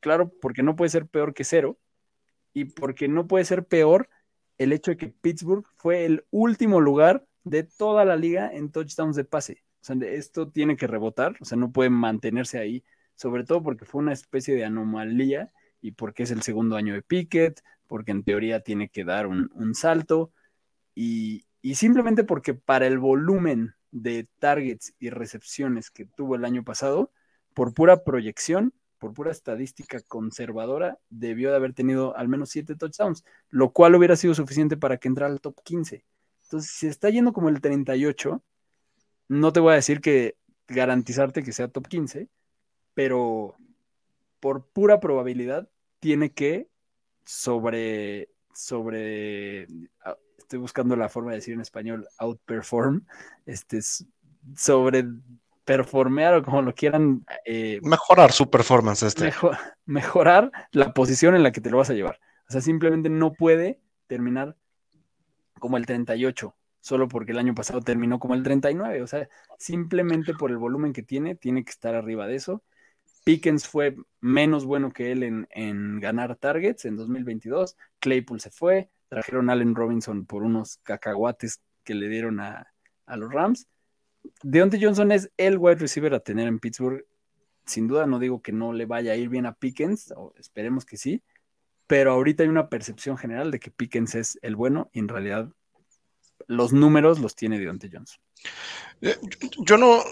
Claro, 0.00 0.32
porque 0.40 0.64
no 0.64 0.74
puede 0.74 0.88
ser 0.88 1.06
peor 1.06 1.32
que 1.32 1.44
cero 1.44 1.78
y 2.52 2.64
porque 2.64 3.06
no 3.06 3.28
puede 3.28 3.44
ser 3.44 3.64
peor 3.64 4.08
el 4.58 4.72
hecho 4.72 4.90
de 4.90 4.96
que 4.96 5.14
Pittsburgh 5.20 5.64
fue 5.76 6.06
el 6.06 6.26
último 6.32 6.80
lugar 6.80 7.24
de 7.44 7.62
toda 7.62 8.04
la 8.04 8.16
liga 8.16 8.50
en 8.52 8.72
touchdowns 8.72 9.14
de 9.14 9.22
pase. 9.22 9.62
O 9.80 9.84
sea, 9.84 9.94
esto 10.08 10.50
tiene 10.50 10.76
que 10.76 10.88
rebotar, 10.88 11.36
o 11.40 11.44
sea, 11.44 11.56
no 11.56 11.70
puede 11.70 11.88
mantenerse 11.88 12.58
ahí, 12.58 12.82
sobre 13.14 13.44
todo 13.44 13.62
porque 13.62 13.84
fue 13.84 14.02
una 14.02 14.12
especie 14.12 14.56
de 14.56 14.64
anomalía 14.64 15.52
y 15.80 15.92
porque 15.92 16.24
es 16.24 16.32
el 16.32 16.42
segundo 16.42 16.74
año 16.74 16.94
de 16.94 17.02
Pickett, 17.02 17.62
porque 17.86 18.10
en 18.10 18.24
teoría 18.24 18.58
tiene 18.58 18.88
que 18.88 19.04
dar 19.04 19.28
un, 19.28 19.74
salto 19.76 20.32
y, 20.96 21.44
y, 21.62 21.76
simplemente 21.76 22.24
porque 22.24 22.54
para 22.54 22.88
el 22.88 22.98
volumen 22.98 23.76
de 23.94 24.26
targets 24.40 24.92
y 24.98 25.10
recepciones 25.10 25.90
que 25.90 26.04
tuvo 26.04 26.34
el 26.34 26.44
año 26.44 26.64
pasado, 26.64 27.12
por 27.54 27.72
pura 27.72 28.02
proyección, 28.02 28.74
por 28.98 29.14
pura 29.14 29.30
estadística 29.30 30.00
conservadora, 30.00 30.98
debió 31.10 31.50
de 31.50 31.56
haber 31.56 31.74
tenido 31.74 32.16
al 32.16 32.28
menos 32.28 32.50
siete 32.50 32.74
touchdowns, 32.74 33.24
lo 33.50 33.72
cual 33.72 33.94
hubiera 33.94 34.16
sido 34.16 34.34
suficiente 34.34 34.76
para 34.76 34.98
que 34.98 35.06
entrara 35.06 35.32
al 35.32 35.40
top 35.40 35.62
15. 35.62 36.04
Entonces, 36.42 36.72
si 36.72 36.88
está 36.88 37.08
yendo 37.08 37.32
como 37.32 37.48
el 37.48 37.60
38, 37.60 38.42
no 39.28 39.52
te 39.52 39.60
voy 39.60 39.72
a 39.72 39.76
decir 39.76 40.00
que 40.00 40.36
garantizarte 40.66 41.44
que 41.44 41.52
sea 41.52 41.68
top 41.68 41.86
15, 41.86 42.28
pero 42.94 43.54
por 44.40 44.66
pura 44.66 44.98
probabilidad 44.98 45.68
tiene 46.00 46.32
que 46.32 46.68
sobre, 47.24 48.28
sobre, 48.52 49.68
estoy 50.44 50.58
buscando 50.58 50.96
la 50.96 51.08
forma 51.08 51.30
de 51.30 51.38
decir 51.38 51.54
en 51.54 51.60
español, 51.60 52.06
outperform, 52.18 53.04
este, 53.46 53.80
sobre 54.56 55.04
performear 55.64 56.34
o 56.34 56.42
como 56.42 56.62
lo 56.62 56.74
quieran. 56.74 57.24
Eh, 57.44 57.80
mejorar 57.82 58.32
su 58.32 58.48
performance. 58.48 59.02
Este. 59.02 59.32
mejorar 59.86 60.50
la 60.72 60.92
posición 60.92 61.34
en 61.34 61.42
la 61.42 61.52
que 61.52 61.60
te 61.60 61.70
lo 61.70 61.78
vas 61.78 61.90
a 61.90 61.94
llevar. 61.94 62.20
O 62.48 62.52
sea, 62.52 62.60
simplemente 62.60 63.08
no 63.08 63.32
puede 63.32 63.80
terminar 64.06 64.56
como 65.58 65.78
el 65.78 65.86
38, 65.86 66.54
solo 66.80 67.08
porque 67.08 67.32
el 67.32 67.38
año 67.38 67.54
pasado 67.54 67.80
terminó 67.80 68.18
como 68.18 68.34
el 68.34 68.42
39. 68.42 69.02
O 69.02 69.06
sea, 69.06 69.28
simplemente 69.58 70.34
por 70.34 70.50
el 70.50 70.58
volumen 70.58 70.92
que 70.92 71.02
tiene, 71.02 71.34
tiene 71.34 71.64
que 71.64 71.70
estar 71.70 71.94
arriba 71.94 72.26
de 72.26 72.36
eso. 72.36 72.62
Pickens 73.24 73.66
fue 73.66 73.96
menos 74.20 74.66
bueno 74.66 74.92
que 74.92 75.10
él 75.10 75.46
en, 75.50 76.00
ganar 76.00 76.36
targets 76.36 76.84
en 76.84 76.96
2022. 76.96 77.76
Claypool 77.98 78.40
se 78.40 78.50
fue. 78.50 78.90
Trajeron 79.14 79.48
a 79.48 79.52
Allen 79.52 79.76
Robinson 79.76 80.26
por 80.26 80.42
unos 80.42 80.78
cacahuates 80.82 81.60
que 81.84 81.94
le 81.94 82.08
dieron 82.08 82.40
a, 82.40 82.66
a 83.06 83.16
los 83.16 83.32
Rams. 83.32 83.68
Deontay 84.42 84.82
Johnson 84.82 85.12
es 85.12 85.30
el 85.36 85.56
wide 85.58 85.76
receiver 85.76 86.14
a 86.14 86.20
tener 86.20 86.48
en 86.48 86.58
Pittsburgh. 86.58 87.06
Sin 87.64 87.86
duda 87.86 88.06
no 88.06 88.18
digo 88.18 88.42
que 88.42 88.50
no 88.50 88.72
le 88.72 88.86
vaya 88.86 89.12
a 89.12 89.16
ir 89.16 89.28
bien 89.28 89.46
a 89.46 89.54
Pickens, 89.54 90.12
esperemos 90.36 90.84
que 90.84 90.96
sí, 90.96 91.22
pero 91.86 92.12
ahorita 92.12 92.42
hay 92.42 92.48
una 92.48 92.68
percepción 92.68 93.16
general 93.16 93.50
de 93.52 93.60
que 93.60 93.70
Pickens 93.70 94.16
es 94.16 94.38
el 94.42 94.56
bueno 94.56 94.90
y 94.92 94.98
en 94.98 95.08
realidad 95.08 95.48
los 96.46 96.72
números 96.72 97.20
los 97.20 97.36
tiene 97.36 97.58
Deontay 97.58 97.90
Johnson. 97.92 98.18
Eh, 99.00 99.16
yo 99.60 99.78
no, 99.78 100.02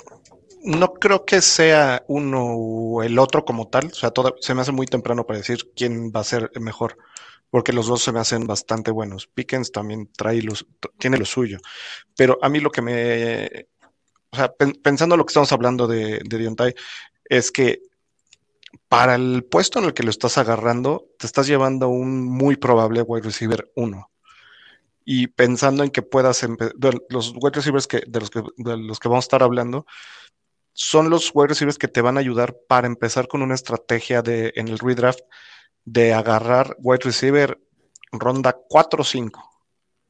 no 0.64 0.94
creo 0.94 1.24
que 1.24 1.42
sea 1.42 2.04
uno 2.08 2.54
o 2.54 3.02
el 3.02 3.18
otro 3.18 3.44
como 3.44 3.68
tal, 3.68 3.86
o 3.86 3.94
sea, 3.94 4.12
se 4.40 4.54
me 4.54 4.60
hace 4.60 4.72
muy 4.72 4.86
temprano 4.86 5.26
para 5.26 5.38
decir 5.38 5.72
quién 5.74 6.12
va 6.14 6.20
a 6.20 6.24
ser 6.24 6.50
mejor 6.60 6.96
porque 7.52 7.74
los 7.74 7.86
dos 7.86 8.02
se 8.02 8.12
me 8.12 8.18
hacen 8.18 8.46
bastante 8.46 8.90
buenos. 8.90 9.26
Pickens 9.26 9.72
también 9.72 10.10
trae 10.10 10.40
los, 10.40 10.66
tiene 10.98 11.18
lo 11.18 11.26
suyo, 11.26 11.58
pero 12.16 12.38
a 12.40 12.48
mí 12.48 12.60
lo 12.60 12.70
que 12.70 12.80
me 12.80 13.66
o 14.30 14.36
sea, 14.36 14.54
pensando 14.82 15.18
lo 15.18 15.26
que 15.26 15.32
estamos 15.32 15.52
hablando 15.52 15.86
de, 15.86 16.22
de 16.24 16.38
Diontai, 16.38 16.74
es 17.26 17.52
que 17.52 17.82
para 18.88 19.16
el 19.16 19.44
puesto 19.44 19.78
en 19.78 19.84
el 19.84 19.92
que 19.92 20.02
lo 20.02 20.08
estás 20.08 20.38
agarrando, 20.38 21.10
te 21.18 21.26
estás 21.26 21.46
llevando 21.46 21.88
un 21.88 22.24
muy 22.24 22.56
probable 22.56 23.02
wide 23.02 23.26
receiver 23.26 23.70
1. 23.76 24.10
Y 25.04 25.26
pensando 25.26 25.84
en 25.84 25.90
que 25.90 26.00
puedas, 26.00 26.46
los 27.10 27.34
wide 27.34 27.56
receivers 27.56 27.86
que, 27.86 28.02
de, 28.06 28.20
los 28.20 28.30
que, 28.30 28.42
de 28.56 28.78
los 28.78 28.98
que 28.98 29.08
vamos 29.08 29.24
a 29.24 29.26
estar 29.26 29.42
hablando, 29.42 29.84
son 30.72 31.10
los 31.10 31.30
wide 31.34 31.48
receivers 31.48 31.76
que 31.76 31.88
te 31.88 32.00
van 32.00 32.16
a 32.16 32.20
ayudar 32.20 32.56
para 32.66 32.86
empezar 32.86 33.28
con 33.28 33.42
una 33.42 33.54
estrategia 33.54 34.22
de, 34.22 34.54
en 34.56 34.68
el 34.68 34.78
redraft 34.78 35.20
de 35.84 36.14
agarrar 36.14 36.76
wide 36.78 37.04
receiver 37.04 37.60
ronda 38.12 38.56
4 38.68 39.02
o 39.02 39.04
5 39.04 39.52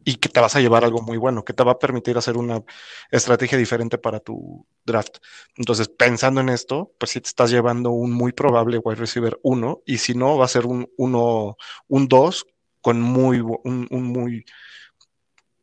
y 0.04 0.16
que 0.16 0.28
te 0.28 0.40
vas 0.40 0.56
a 0.56 0.60
llevar 0.60 0.84
algo 0.84 1.00
muy 1.00 1.16
bueno, 1.16 1.44
que 1.44 1.52
te 1.52 1.62
va 1.62 1.72
a 1.72 1.78
permitir 1.78 2.18
hacer 2.18 2.36
una 2.36 2.62
estrategia 3.10 3.58
diferente 3.58 3.98
para 3.98 4.20
tu 4.20 4.66
draft. 4.84 5.18
Entonces, 5.56 5.88
pensando 5.88 6.40
en 6.40 6.48
esto, 6.48 6.92
pues 6.98 7.12
si 7.12 7.20
te 7.20 7.28
estás 7.28 7.50
llevando 7.50 7.90
un 7.90 8.12
muy 8.12 8.32
probable 8.32 8.78
wide 8.78 8.96
receiver 8.96 9.38
1 9.42 9.82
y 9.86 9.98
si 9.98 10.14
no, 10.14 10.36
va 10.36 10.46
a 10.46 10.48
ser 10.48 10.66
un 10.66 10.90
1, 10.96 11.56
un 11.88 12.08
2 12.08 12.46
con 12.80 13.00
muy, 13.00 13.40
un, 13.40 13.86
muy 13.90 14.44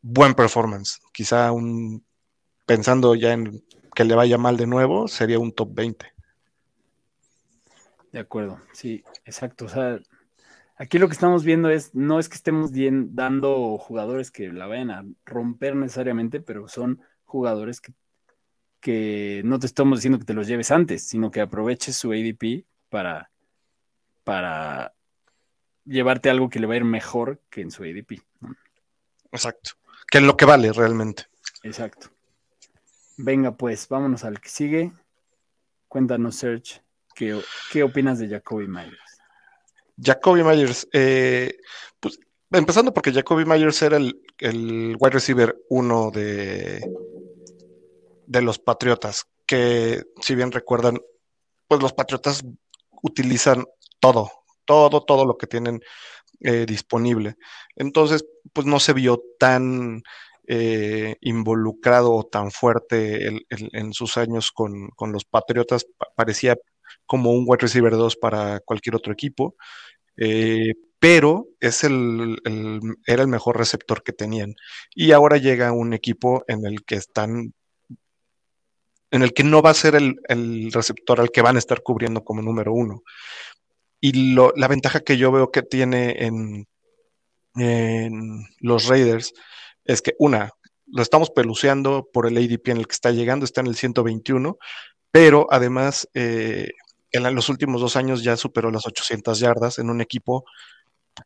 buen 0.00 0.34
performance. 0.34 1.00
Quizá 1.12 1.52
un, 1.52 2.04
pensando 2.64 3.14
ya 3.14 3.32
en 3.32 3.62
que 3.94 4.04
le 4.04 4.14
vaya 4.14 4.38
mal 4.38 4.56
de 4.56 4.66
nuevo, 4.66 5.06
sería 5.06 5.38
un 5.38 5.52
top 5.52 5.74
20. 5.74 6.14
De 8.12 8.18
acuerdo, 8.18 8.60
sí, 8.72 9.04
exacto. 9.24 9.66
O 9.66 9.68
sea, 9.68 10.00
Aquí 10.80 10.98
lo 10.98 11.08
que 11.08 11.12
estamos 11.12 11.44
viendo 11.44 11.68
es, 11.68 11.94
no 11.94 12.18
es 12.18 12.30
que 12.30 12.36
estemos 12.36 12.70
dando 12.72 13.76
jugadores 13.76 14.30
que 14.30 14.50
la 14.50 14.66
vayan 14.66 14.90
a 14.90 15.04
romper 15.26 15.76
necesariamente, 15.76 16.40
pero 16.40 16.68
son 16.68 17.02
jugadores 17.26 17.82
que, 17.82 17.92
que 18.80 19.42
no 19.44 19.58
te 19.58 19.66
estamos 19.66 19.98
diciendo 19.98 20.18
que 20.18 20.24
te 20.24 20.32
los 20.32 20.46
lleves 20.46 20.70
antes, 20.70 21.06
sino 21.06 21.30
que 21.30 21.42
aproveches 21.42 21.96
su 21.96 22.12
ADP 22.12 22.64
para, 22.88 23.30
para 24.24 24.94
llevarte 25.84 26.30
algo 26.30 26.48
que 26.48 26.60
le 26.60 26.66
va 26.66 26.72
a 26.72 26.78
ir 26.78 26.84
mejor 26.84 27.42
que 27.50 27.60
en 27.60 27.70
su 27.70 27.82
ADP. 27.82 28.22
Exacto. 29.32 29.72
Que 30.10 30.16
es 30.16 30.24
lo 30.24 30.34
que 30.38 30.46
vale 30.46 30.72
realmente. 30.72 31.26
Exacto. 31.62 32.08
Venga, 33.18 33.54
pues, 33.54 33.86
vámonos 33.86 34.24
al 34.24 34.40
que 34.40 34.48
sigue. 34.48 34.92
Cuéntanos, 35.88 36.36
Serge, 36.36 36.80
¿qué, 37.72 37.82
opinas 37.82 38.18
de 38.18 38.28
Jacoby 38.28 38.66
Myers? 38.66 39.20
Jacoby 40.02 40.42
Myers, 40.42 40.88
eh, 40.92 41.58
pues, 41.98 42.18
empezando 42.50 42.94
porque 42.94 43.12
Jacoby 43.12 43.44
Myers 43.44 43.82
era 43.82 43.98
el, 43.98 44.96
wide 44.98 45.10
receiver 45.10 45.56
uno 45.68 46.10
de, 46.10 46.80
de 48.26 48.42
los 48.42 48.58
Patriotas, 48.58 49.26
que 49.46 50.02
si 50.20 50.34
bien 50.34 50.52
recuerdan, 50.52 50.98
pues 51.68 51.82
los 51.82 51.92
Patriotas 51.92 52.42
utilizan 53.02 53.66
todo, 54.00 54.30
todo, 54.64 55.04
todo 55.04 55.26
lo 55.26 55.36
que 55.36 55.46
tienen 55.46 55.80
eh, 56.40 56.64
disponible. 56.66 57.36
Entonces, 57.76 58.24
pues 58.52 58.66
no 58.66 58.80
se 58.80 58.94
vio 58.94 59.22
tan 59.38 60.02
eh, 60.46 61.16
involucrado 61.20 62.14
o 62.14 62.24
tan 62.24 62.50
fuerte 62.50 63.44
en 63.50 63.92
sus 63.92 64.16
años 64.16 64.50
con, 64.50 64.88
con 64.96 65.12
los 65.12 65.24
Patriotas. 65.24 65.86
parecía 66.16 66.56
como 67.06 67.32
un 67.32 67.44
wide 67.46 67.62
receiver 67.62 67.92
2 67.92 68.16
para 68.16 68.60
cualquier 68.60 68.96
otro 68.96 69.12
equipo. 69.12 69.56
Eh, 70.16 70.74
pero 71.00 71.48
es 71.60 71.82
el, 71.82 72.38
era 73.06 73.22
el 73.22 73.28
mejor 73.28 73.56
receptor 73.56 74.02
que 74.02 74.12
tenían. 74.12 74.54
Y 74.94 75.12
ahora 75.12 75.38
llega 75.38 75.72
un 75.72 75.94
equipo 75.94 76.44
en 76.46 76.66
el 76.66 76.84
que 76.84 76.96
están, 76.96 77.54
en 79.10 79.22
el 79.22 79.32
que 79.32 79.42
no 79.42 79.62
va 79.62 79.70
a 79.70 79.74
ser 79.74 79.94
el, 79.94 80.70
receptor 80.72 81.20
al 81.20 81.30
que 81.30 81.42
van 81.42 81.56
a 81.56 81.58
estar 81.58 81.82
cubriendo 81.82 82.22
como 82.22 82.42
número 82.42 82.74
uno. 82.74 83.02
Y 84.00 84.12
la 84.36 84.68
ventaja 84.68 85.00
que 85.00 85.16
yo 85.16 85.32
veo 85.32 85.50
que 85.50 85.62
tiene 85.62 86.26
en, 86.26 86.66
en 87.56 88.44
los 88.60 88.86
Raiders 88.86 89.32
es 89.84 90.02
que, 90.02 90.14
una, 90.18 90.50
lo 90.86 91.02
estamos 91.02 91.30
peluceando 91.30 92.08
por 92.12 92.26
el 92.26 92.36
ADP 92.36 92.68
en 92.68 92.76
el 92.78 92.86
que 92.86 92.94
está 92.94 93.10
llegando, 93.10 93.44
está 93.44 93.60
en 93.60 93.68
el 93.68 93.76
121, 93.76 94.58
pero 95.10 95.46
además 95.50 96.08
eh, 96.14 96.70
en 97.12 97.34
los 97.34 97.48
últimos 97.48 97.80
dos 97.80 97.96
años 97.96 98.22
ya 98.22 98.36
superó 98.36 98.70
las 98.70 98.86
800 98.86 99.38
yardas 99.40 99.78
en 99.78 99.90
un 99.90 100.00
equipo 100.00 100.44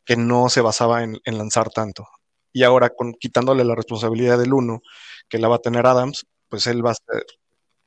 que 0.04 0.16
no 0.16 0.48
se 0.48 0.60
basaba 0.60 1.02
en, 1.02 1.20
lanzar 1.24 1.70
tanto. 1.70 2.08
Y 2.52 2.62
ahora, 2.62 2.90
con, 2.90 3.12
quitándole 3.14 3.64
la 3.64 3.74
responsabilidad 3.74 4.38
del 4.38 4.52
uno, 4.52 4.80
que 5.28 5.38
la 5.38 5.48
va 5.48 5.56
a 5.56 5.60
tener 5.60 5.86
Adams, 5.86 6.26
pues 6.48 6.66
él 6.66 6.84
va 6.84 6.92
a 6.92 6.94
ser 6.94 7.24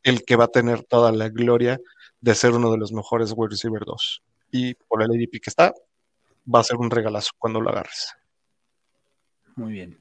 el 0.04 0.24
que 0.24 0.36
va 0.36 0.46
a 0.46 0.50
tener 0.50 0.84
toda 0.84 1.12
la 1.12 1.30
gloria 1.30 1.80
de 2.22 2.36
ser 2.36 2.52
uno 2.52 2.72
de 2.72 2.78
los 2.78 2.92
mejores 2.92 3.34
wide 3.36 3.50
receiver 3.52 3.84
2. 3.86 4.24
Y 4.52 4.76
por 4.76 5.02
el 5.02 5.10
ADP 5.10 5.42
que 5.42 5.50
está, 5.50 5.74
va 6.54 6.60
a 6.60 6.64
ser 6.64 6.78
un 6.78 6.92
regalazo 6.92 7.32
cuando 7.38 7.62
lo 7.62 7.70
agarres. 7.70 8.14
Muy 9.56 9.74
bien. 9.74 10.00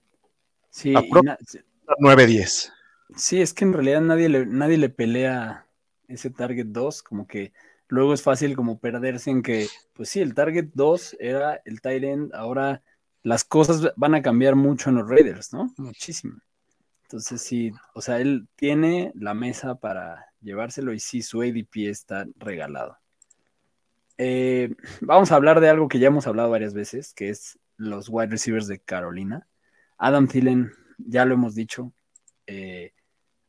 Sí, 0.70 0.92
9-10. 0.92 2.72
Sí, 3.16 3.40
es 3.40 3.54
que 3.54 3.64
en 3.64 3.72
realidad 3.72 4.00
nadie 4.00 4.28
le, 4.28 4.46
nadie 4.46 4.76
le 4.76 4.88
pelea 4.88 5.65
ese 6.08 6.30
target 6.30 6.66
2, 6.66 7.02
como 7.02 7.26
que 7.26 7.52
luego 7.88 8.14
es 8.14 8.22
fácil 8.22 8.56
como 8.56 8.78
perderse 8.78 9.30
en 9.30 9.42
que, 9.42 9.66
pues 9.92 10.08
sí, 10.08 10.20
el 10.20 10.34
target 10.34 10.70
2 10.74 11.16
era 11.20 11.60
el 11.64 11.80
tight 11.80 12.04
end, 12.04 12.34
ahora 12.34 12.82
las 13.22 13.44
cosas 13.44 13.92
van 13.96 14.14
a 14.14 14.22
cambiar 14.22 14.54
mucho 14.54 14.90
en 14.90 14.96
los 14.96 15.08
Raiders, 15.08 15.52
¿no? 15.52 15.72
Muchísimo. 15.76 16.38
Entonces 17.02 17.40
sí, 17.40 17.72
o 17.94 18.00
sea, 18.00 18.20
él 18.20 18.48
tiene 18.56 19.12
la 19.14 19.34
mesa 19.34 19.76
para 19.76 20.26
llevárselo 20.40 20.92
y 20.92 21.00
sí, 21.00 21.22
su 21.22 21.40
ADP 21.40 21.88
está 21.88 22.26
regalado. 22.36 22.98
Eh, 24.18 24.74
vamos 25.00 25.30
a 25.30 25.36
hablar 25.36 25.60
de 25.60 25.68
algo 25.68 25.88
que 25.88 25.98
ya 25.98 26.08
hemos 26.08 26.26
hablado 26.26 26.50
varias 26.50 26.74
veces, 26.74 27.14
que 27.14 27.28
es 27.28 27.58
los 27.76 28.08
wide 28.08 28.28
receivers 28.28 28.66
de 28.66 28.80
Carolina. 28.80 29.46
Adam 29.98 30.26
Thielen, 30.26 30.72
ya 30.98 31.24
lo 31.24 31.34
hemos 31.34 31.54
dicho, 31.54 31.92
eh, 32.46 32.92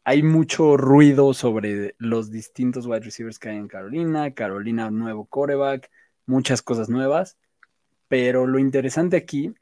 hay 0.07 0.23
mucho 0.23 0.77
ruido 0.77 1.33
sobre 1.33 1.93
los 1.97 2.31
distintos 2.31 2.85
wide 2.85 3.01
receivers 3.01 3.39
que 3.39 3.49
hay 3.49 3.57
en 3.57 3.67
Carolina, 3.67 4.33
Carolina 4.33 4.89
nuevo 4.89 5.25
coreback, 5.25 5.91
muchas 6.25 6.61
cosas 6.61 6.87
nuevas, 6.87 7.37
pero 8.07 8.47
lo 8.47 8.57
interesante 8.57 9.17
aquí, 9.17 9.53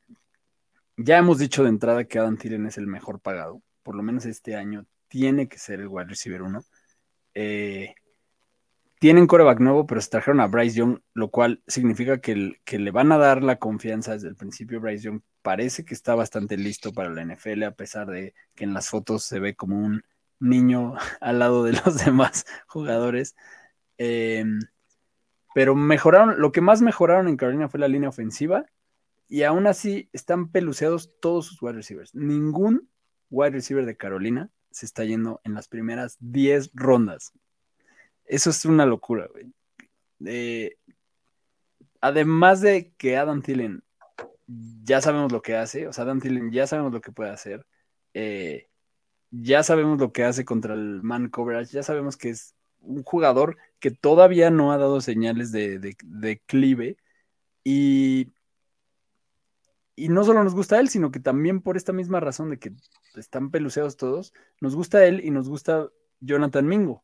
ya 0.97 1.17
hemos 1.17 1.39
dicho 1.39 1.63
de 1.63 1.69
entrada 1.69 2.03
que 2.03 2.19
Adam 2.19 2.37
Thielen 2.37 2.67
es 2.67 2.77
el 2.77 2.85
mejor 2.85 3.21
pagado, 3.21 3.63
por 3.81 3.95
lo 3.95 4.03
menos 4.03 4.27
este 4.27 4.55
año 4.55 4.85
tiene 5.07 5.47
que 5.47 5.57
ser 5.57 5.79
el 5.79 5.87
wide 5.87 6.09
receiver 6.09 6.43
1. 6.43 6.63
Eh, 7.33 7.95
tienen 8.99 9.25
coreback 9.25 9.59
nuevo, 9.61 9.87
pero 9.87 9.99
se 9.99 10.11
trajeron 10.11 10.41
a 10.41 10.47
Bryce 10.47 10.77
Young, 10.77 10.99
lo 11.15 11.31
cual 11.31 11.63
significa 11.65 12.21
que, 12.21 12.59
que, 12.63 12.77
le 12.77 12.91
van 12.91 13.11
a 13.11 13.17
dar 13.17 13.41
la 13.41 13.55
confianza 13.55 14.13
desde 14.13 14.27
el 14.27 14.35
principio. 14.35 14.79
Bryce 14.79 15.05
Young 15.05 15.21
parece 15.41 15.85
que 15.85 15.95
está 15.95 16.13
bastante 16.13 16.55
listo 16.55 16.93
para 16.93 17.09
la 17.09 17.25
NFL, 17.25 17.63
a 17.63 17.71
pesar 17.71 18.11
de 18.11 18.35
que 18.53 18.63
en 18.63 18.75
las 18.75 18.89
fotos 18.89 19.23
se 19.23 19.39
ve 19.39 19.55
como 19.55 19.79
un 19.79 20.03
niño 20.39 20.95
al 21.21 21.39
lado 21.39 21.63
de 21.63 21.73
los 21.73 21.97
demás 22.05 22.45
jugadores. 22.67 23.35
Em, 23.97 24.59
pero 25.53 25.75
mejoraron, 25.75 26.39
lo 26.41 26.51
que 26.51 26.61
más 26.61 26.81
mejoraron 26.81 27.27
en 27.27 27.37
Carolina 27.37 27.69
fue 27.69 27.79
la 27.79 27.87
línea 27.87 28.09
ofensiva 28.09 28.65
y 29.27 29.43
aún 29.43 29.67
así 29.67 30.09
están 30.13 30.51
peluceados 30.51 31.13
todos 31.19 31.47
sus 31.47 31.61
wide 31.61 31.73
receivers. 31.73 32.13
Ningún 32.13 32.89
wide 33.29 33.51
receiver 33.51 33.85
de 33.85 33.97
Carolina 33.97 34.49
se 34.71 34.85
está 34.85 35.05
yendo 35.05 35.39
en 35.43 35.53
las 35.53 35.67
primeras 35.67 36.17
10 36.19 36.71
rondas. 36.73 37.31
Eso 38.25 38.49
es 38.49 38.65
una 38.65 38.85
locura, 38.85 39.27
güey. 39.31 39.53
además 42.01 42.61
de 42.61 42.93
que 42.97 43.17
Adam 43.17 43.41
Thielen 43.41 43.83
ya 44.47 45.01
sabemos 45.01 45.31
lo 45.31 45.41
que 45.41 45.55
hace, 45.55 45.87
o 45.87 45.93
sea, 45.93 46.03
Adam 46.03 46.19
Thielen 46.19 46.51
ya 46.51 46.67
sabemos 46.67 46.91
lo 46.91 47.01
que 47.01 47.11
puede 47.11 47.31
hacer. 47.31 47.65
Eh, 48.13 48.67
ya 49.31 49.63
sabemos 49.63 49.99
lo 49.99 50.11
que 50.11 50.23
hace 50.23 50.45
contra 50.45 50.73
el 50.73 51.01
man 51.03 51.29
coverage, 51.29 51.73
ya 51.73 51.83
sabemos 51.83 52.17
que 52.17 52.29
es 52.29 52.55
un 52.79 53.03
jugador 53.03 53.57
que 53.79 53.91
todavía 53.91 54.49
no 54.49 54.71
ha 54.71 54.77
dado 54.77 55.01
señales 55.01 55.51
de, 55.51 55.95
declive 56.03 56.97
y, 57.63 58.31
y 59.95 60.09
no 60.09 60.23
solo 60.23 60.43
nos 60.43 60.53
gusta 60.53 60.79
él, 60.79 60.89
sino 60.89 61.11
que 61.11 61.19
también 61.19 61.61
por 61.61 61.77
esta 61.77 61.93
misma 61.93 62.19
razón 62.19 62.49
de 62.49 62.59
que 62.59 62.73
están 63.15 63.51
peluceados 63.51 63.97
todos, 63.97 64.33
nos 64.61 64.75
gusta 64.75 65.05
él 65.05 65.21
y 65.23 65.31
nos 65.31 65.49
gusta 65.49 65.89
Jonathan 66.19 66.67
Mingo, 66.67 67.03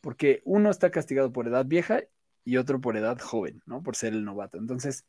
porque 0.00 0.42
uno 0.44 0.70
está 0.70 0.90
castigado 0.90 1.32
por 1.32 1.48
edad 1.48 1.66
vieja 1.66 2.02
y 2.44 2.56
otro 2.56 2.80
por 2.80 2.96
edad 2.96 3.18
joven, 3.18 3.62
¿no? 3.66 3.82
Por 3.82 3.96
ser 3.96 4.14
el 4.14 4.24
novato. 4.24 4.58
Entonces, 4.58 5.04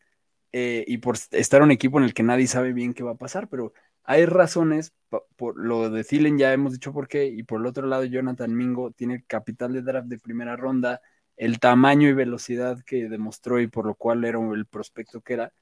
eh, 0.51 0.83
y 0.87 0.97
por 0.97 1.15
estar 1.31 1.61
un 1.61 1.71
equipo 1.71 1.99
en 1.99 2.05
el 2.05 2.13
que 2.13 2.23
nadie 2.23 2.47
sabe 2.47 2.73
bien 2.73 2.93
qué 2.93 3.03
va 3.03 3.11
a 3.11 3.17
pasar, 3.17 3.49
pero 3.49 3.73
hay 4.09 4.25
razones, 4.25 4.91
por 5.35 5.55
lo 5.55 5.91
de 5.91 6.03
Thielen 6.03 6.39
ya 6.39 6.51
hemos 6.51 6.73
dicho 6.73 6.91
por 6.91 7.07
qué, 7.07 7.27
y 7.27 7.43
por 7.43 7.61
el 7.61 7.67
otro 7.67 7.85
lado 7.85 8.05
Jonathan 8.05 8.55
Mingo 8.55 8.89
tiene 8.89 9.23
capital 9.27 9.71
de 9.71 9.83
draft 9.83 10.07
de 10.07 10.17
primera 10.17 10.55
ronda, 10.55 10.99
el 11.37 11.59
tamaño 11.59 12.09
y 12.09 12.13
velocidad 12.13 12.83
que 12.83 13.07
demostró 13.07 13.59
y 13.59 13.67
por 13.67 13.85
lo 13.85 13.93
cual 13.93 14.25
era 14.25 14.39
el 14.39 14.65
prospecto 14.65 15.21
que 15.21 15.33
era, 15.33 15.53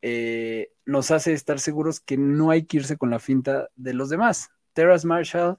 eh, 0.00 0.72
nos 0.86 1.10
hace 1.10 1.34
estar 1.34 1.60
seguros 1.60 2.00
que 2.00 2.16
no 2.16 2.50
hay 2.50 2.64
que 2.64 2.78
irse 2.78 2.96
con 2.96 3.10
la 3.10 3.18
finta 3.18 3.68
de 3.76 3.92
los 3.92 4.08
demás. 4.08 4.48
Terrace 4.72 5.06
Marshall, 5.06 5.58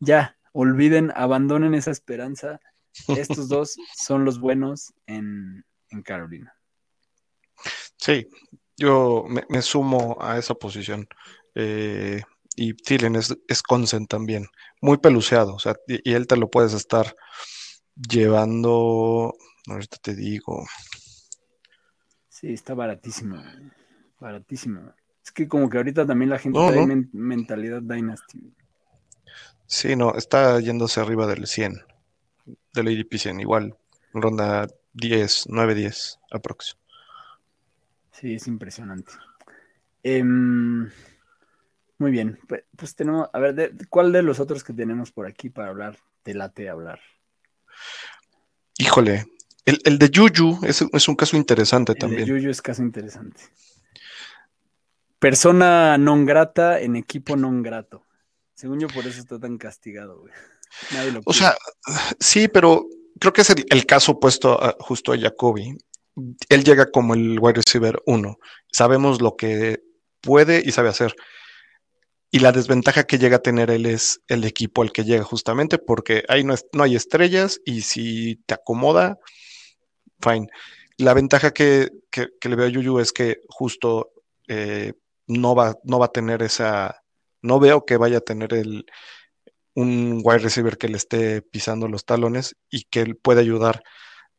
ya, 0.00 0.36
olviden, 0.50 1.12
abandonen 1.14 1.74
esa 1.74 1.92
esperanza. 1.92 2.60
Estos 3.06 3.48
dos 3.48 3.76
son 3.94 4.24
los 4.24 4.40
buenos 4.40 4.92
en, 5.06 5.64
Carolina. 6.04 6.52
Sí, 7.96 8.26
yo 8.76 9.26
me, 9.28 9.62
sumo 9.62 10.18
a 10.20 10.38
esa 10.38 10.54
posición. 10.54 11.08
Eh, 11.60 12.22
y 12.54 12.72
Thielen 12.74 13.16
es, 13.16 13.36
es 13.48 13.62
consent 13.64 14.08
también, 14.08 14.46
muy 14.80 14.98
peluceado, 14.98 15.54
o 15.54 15.58
sea, 15.58 15.74
y, 15.88 16.12
él 16.12 16.28
te 16.28 16.36
lo 16.36 16.48
puedes 16.48 16.72
estar 16.72 17.16
llevando, 17.96 19.34
ahorita 19.66 19.96
te 20.00 20.14
digo. 20.14 20.64
Sí, 22.28 22.52
está 22.52 22.74
baratísimo, 22.74 23.42
baratísimo. 24.20 24.92
Es 25.24 25.32
que 25.32 25.48
como 25.48 25.68
que 25.68 25.78
ahorita 25.78 26.06
también 26.06 26.30
la 26.30 26.38
gente 26.38 26.60
tiene 26.72 27.08
mentalidad 27.12 27.82
Dynasty. 27.82 28.54
Sí, 29.66 29.96
no, 29.96 30.14
está 30.14 30.60
yéndose 30.60 31.00
arriba 31.00 31.26
del 31.26 31.48
100, 31.48 31.74
del 32.72 32.86
ADP 32.86 33.18
100, 33.18 33.40
igual, 33.40 33.76
ronda 34.14 34.68
10, 34.92 35.46
9, 35.48 35.74
10 35.74 36.20
aprox. 36.30 36.78
Sí, 38.12 38.34
es 38.34 38.46
impresionante. 38.46 39.12
Em, 40.04 40.88
muy 41.98 42.10
bien, 42.10 42.38
pues, 42.46 42.64
pues, 42.76 42.94
tenemos, 42.94 43.28
a 43.32 43.38
ver, 43.38 43.72
¿cuál 43.88 44.12
de 44.12 44.22
los 44.22 44.40
otros 44.40 44.62
que 44.64 44.72
tenemos 44.72 45.12
por 45.12 45.26
aquí 45.26 45.50
para 45.50 45.68
hablar 45.68 45.98
te 46.22 46.34
late 46.34 46.68
hablar? 46.68 47.00
Híjole, 48.78 49.26
el, 49.64 49.98
de 49.98 50.08
Yuyu 50.08 50.60
es, 50.62 50.82
es, 50.92 51.08
un 51.08 51.16
caso 51.16 51.36
interesante 51.36 51.94
también. 51.94 52.22
El 52.22 52.26
de 52.28 52.32
Yuyu 52.32 52.50
es 52.50 52.62
caso 52.62 52.82
interesante. 52.82 53.40
Persona 55.18 55.98
non 55.98 56.24
grata 56.24 56.78
en 56.78 56.94
equipo 56.94 57.34
non 57.34 57.58
grato. 57.60 58.06
Según 58.54 58.78
yo, 58.78 58.86
por 58.88 59.04
eso 59.06 59.18
está 59.18 59.38
tan 59.38 59.58
castigado, 59.58 60.20
güey. 60.20 60.32
o 61.24 61.32
sea, 61.32 61.56
sí, 62.20 62.46
pero 62.46 62.86
creo 63.18 63.32
que 63.32 63.42
es 63.42 63.50
el, 63.50 63.86
caso 63.86 64.12
opuesto 64.12 64.58
justo 64.78 65.12
a 65.12 65.18
Jacoby. 65.18 65.76
Él 66.48 66.64
llega 66.64 66.90
como 66.90 67.14
el 67.14 67.38
wide 67.40 67.60
receiver 67.60 68.00
1. 68.06 68.38
Sabemos 68.72 69.20
lo 69.20 69.36
que 69.36 69.82
puede 70.20 70.62
y 70.64 70.72
sabe 70.72 70.88
hacer. 70.88 71.14
Y 72.30 72.40
la 72.40 72.52
desventaja 72.52 73.04
que 73.04 73.18
llega 73.18 73.36
a 73.36 73.42
tener 73.42 73.70
él 73.70 73.86
es 73.86 74.20
el 74.28 74.44
equipo 74.44 74.82
al 74.82 74.92
que 74.92 75.04
llega 75.04 75.24
justamente 75.24 75.78
porque 75.78 76.24
ahí 76.28 76.44
no, 76.44 76.54
no 76.72 76.82
hay 76.82 76.94
estrellas 76.94 77.60
y 77.64 77.82
si 77.82 78.36
te 78.46 78.54
acomoda, 78.54 79.18
fine. 80.20 80.48
La 80.98 81.14
ventaja 81.14 81.52
que, 81.52 81.90
le 82.42 82.56
veo 82.56 82.66
a 82.66 82.68
Yuyu 82.68 82.98
es 82.98 83.12
que 83.12 83.40
justo 83.48 84.10
eh, 84.46 84.92
no, 85.26 85.54
va, 85.54 85.76
no 85.84 85.98
va 85.98 86.06
a 86.06 86.12
tener 86.12 86.42
esa, 86.42 87.02
no 87.40 87.60
veo 87.60 87.86
que 87.86 87.96
vaya 87.96 88.18
a 88.18 88.22
tener 88.22 88.52
el, 88.52 88.84
un 89.74 90.20
wide 90.24 90.38
receiver 90.38 90.76
que 90.76 90.88
le 90.88 90.96
esté 90.96 91.40
pisando 91.40 91.88
los 91.88 92.04
talones 92.04 92.56
y 92.68 92.84
que 92.84 93.00
él 93.00 93.16
pueda 93.16 93.40
ayudar 93.40 93.82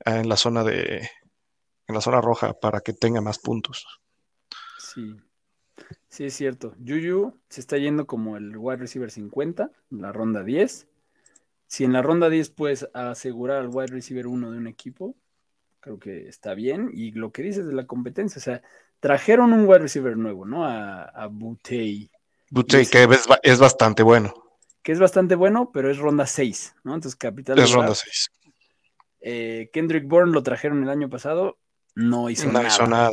en 0.06 0.30
la 0.30 0.38
zona 0.38 0.64
de, 0.64 1.10
en 1.88 1.96
la 1.96 2.02
zona 2.02 2.22
roja 2.22 2.54
para 2.54 2.82
que 2.82 2.94
tenga 2.94 3.22
más 3.22 3.40
puntos. 3.40 3.86
Sí, 4.78 5.16
Sí, 6.08 6.26
es 6.26 6.34
cierto. 6.34 6.76
Juju 6.86 7.34
se 7.50 7.62
está 7.62 7.78
yendo 7.78 8.08
como 8.08 8.38
el 8.38 8.58
wide 8.58 8.78
receiver 8.78 9.12
50, 9.12 9.72
en 9.92 10.02
la 10.02 10.12
ronda 10.12 10.44
10. 10.44 10.88
Si 11.68 11.84
en 11.84 11.94
la 11.94 12.02
ronda 12.02 12.30
10 12.30 12.50
puedes 12.50 12.90
asegurar 12.94 13.58
al 13.58 13.70
wide 13.70 13.88
receiver 13.88 14.28
1 14.28 14.52
de 14.52 14.58
un 14.58 14.68
equipo, 14.68 15.16
creo 15.80 16.00
que 16.00 16.28
está 16.28 16.54
bien. 16.54 16.90
Y 16.94 17.12
lo 17.12 17.32
que 17.32 17.44
dices 17.44 17.66
de 17.68 17.74
la 17.74 17.86
competencia, 17.86 18.40
o 18.40 18.44
sea, 18.44 18.62
trajeron 19.00 19.54
un 19.54 19.68
wide 19.68 19.80
receiver 19.80 20.18
nuevo, 20.18 20.46
¿no? 20.46 20.66
A, 20.66 21.04
a 21.04 21.28
Butey. 21.28 22.10
Butey, 22.50 22.86
que 22.88 23.08
es, 23.44 23.60
bastante 23.60 24.02
bueno. 24.02 24.34
Que 24.82 24.92
es 24.92 25.00
bastante 25.00 25.36
bueno, 25.36 25.72
pero 25.72 25.92
es 25.92 25.98
ronda 25.98 26.26
6, 26.26 26.76
¿no? 26.84 26.96
Entonces, 26.96 27.16
capital. 27.16 27.60
Es 27.60 27.72
ronda 27.72 27.94
6. 27.94 28.32
Eh, 29.22 29.70
Kendrick 29.74 30.08
Bourne 30.08 30.32
lo 30.32 30.44
trajeron 30.44 30.84
el 30.84 30.90
año 30.90 31.10
pasado, 31.10 31.60
no 31.96 32.30
hizo 32.30 32.48
nada. 32.48 32.62
No 32.62 32.68
hizo 32.68 32.88
nada. 32.88 33.12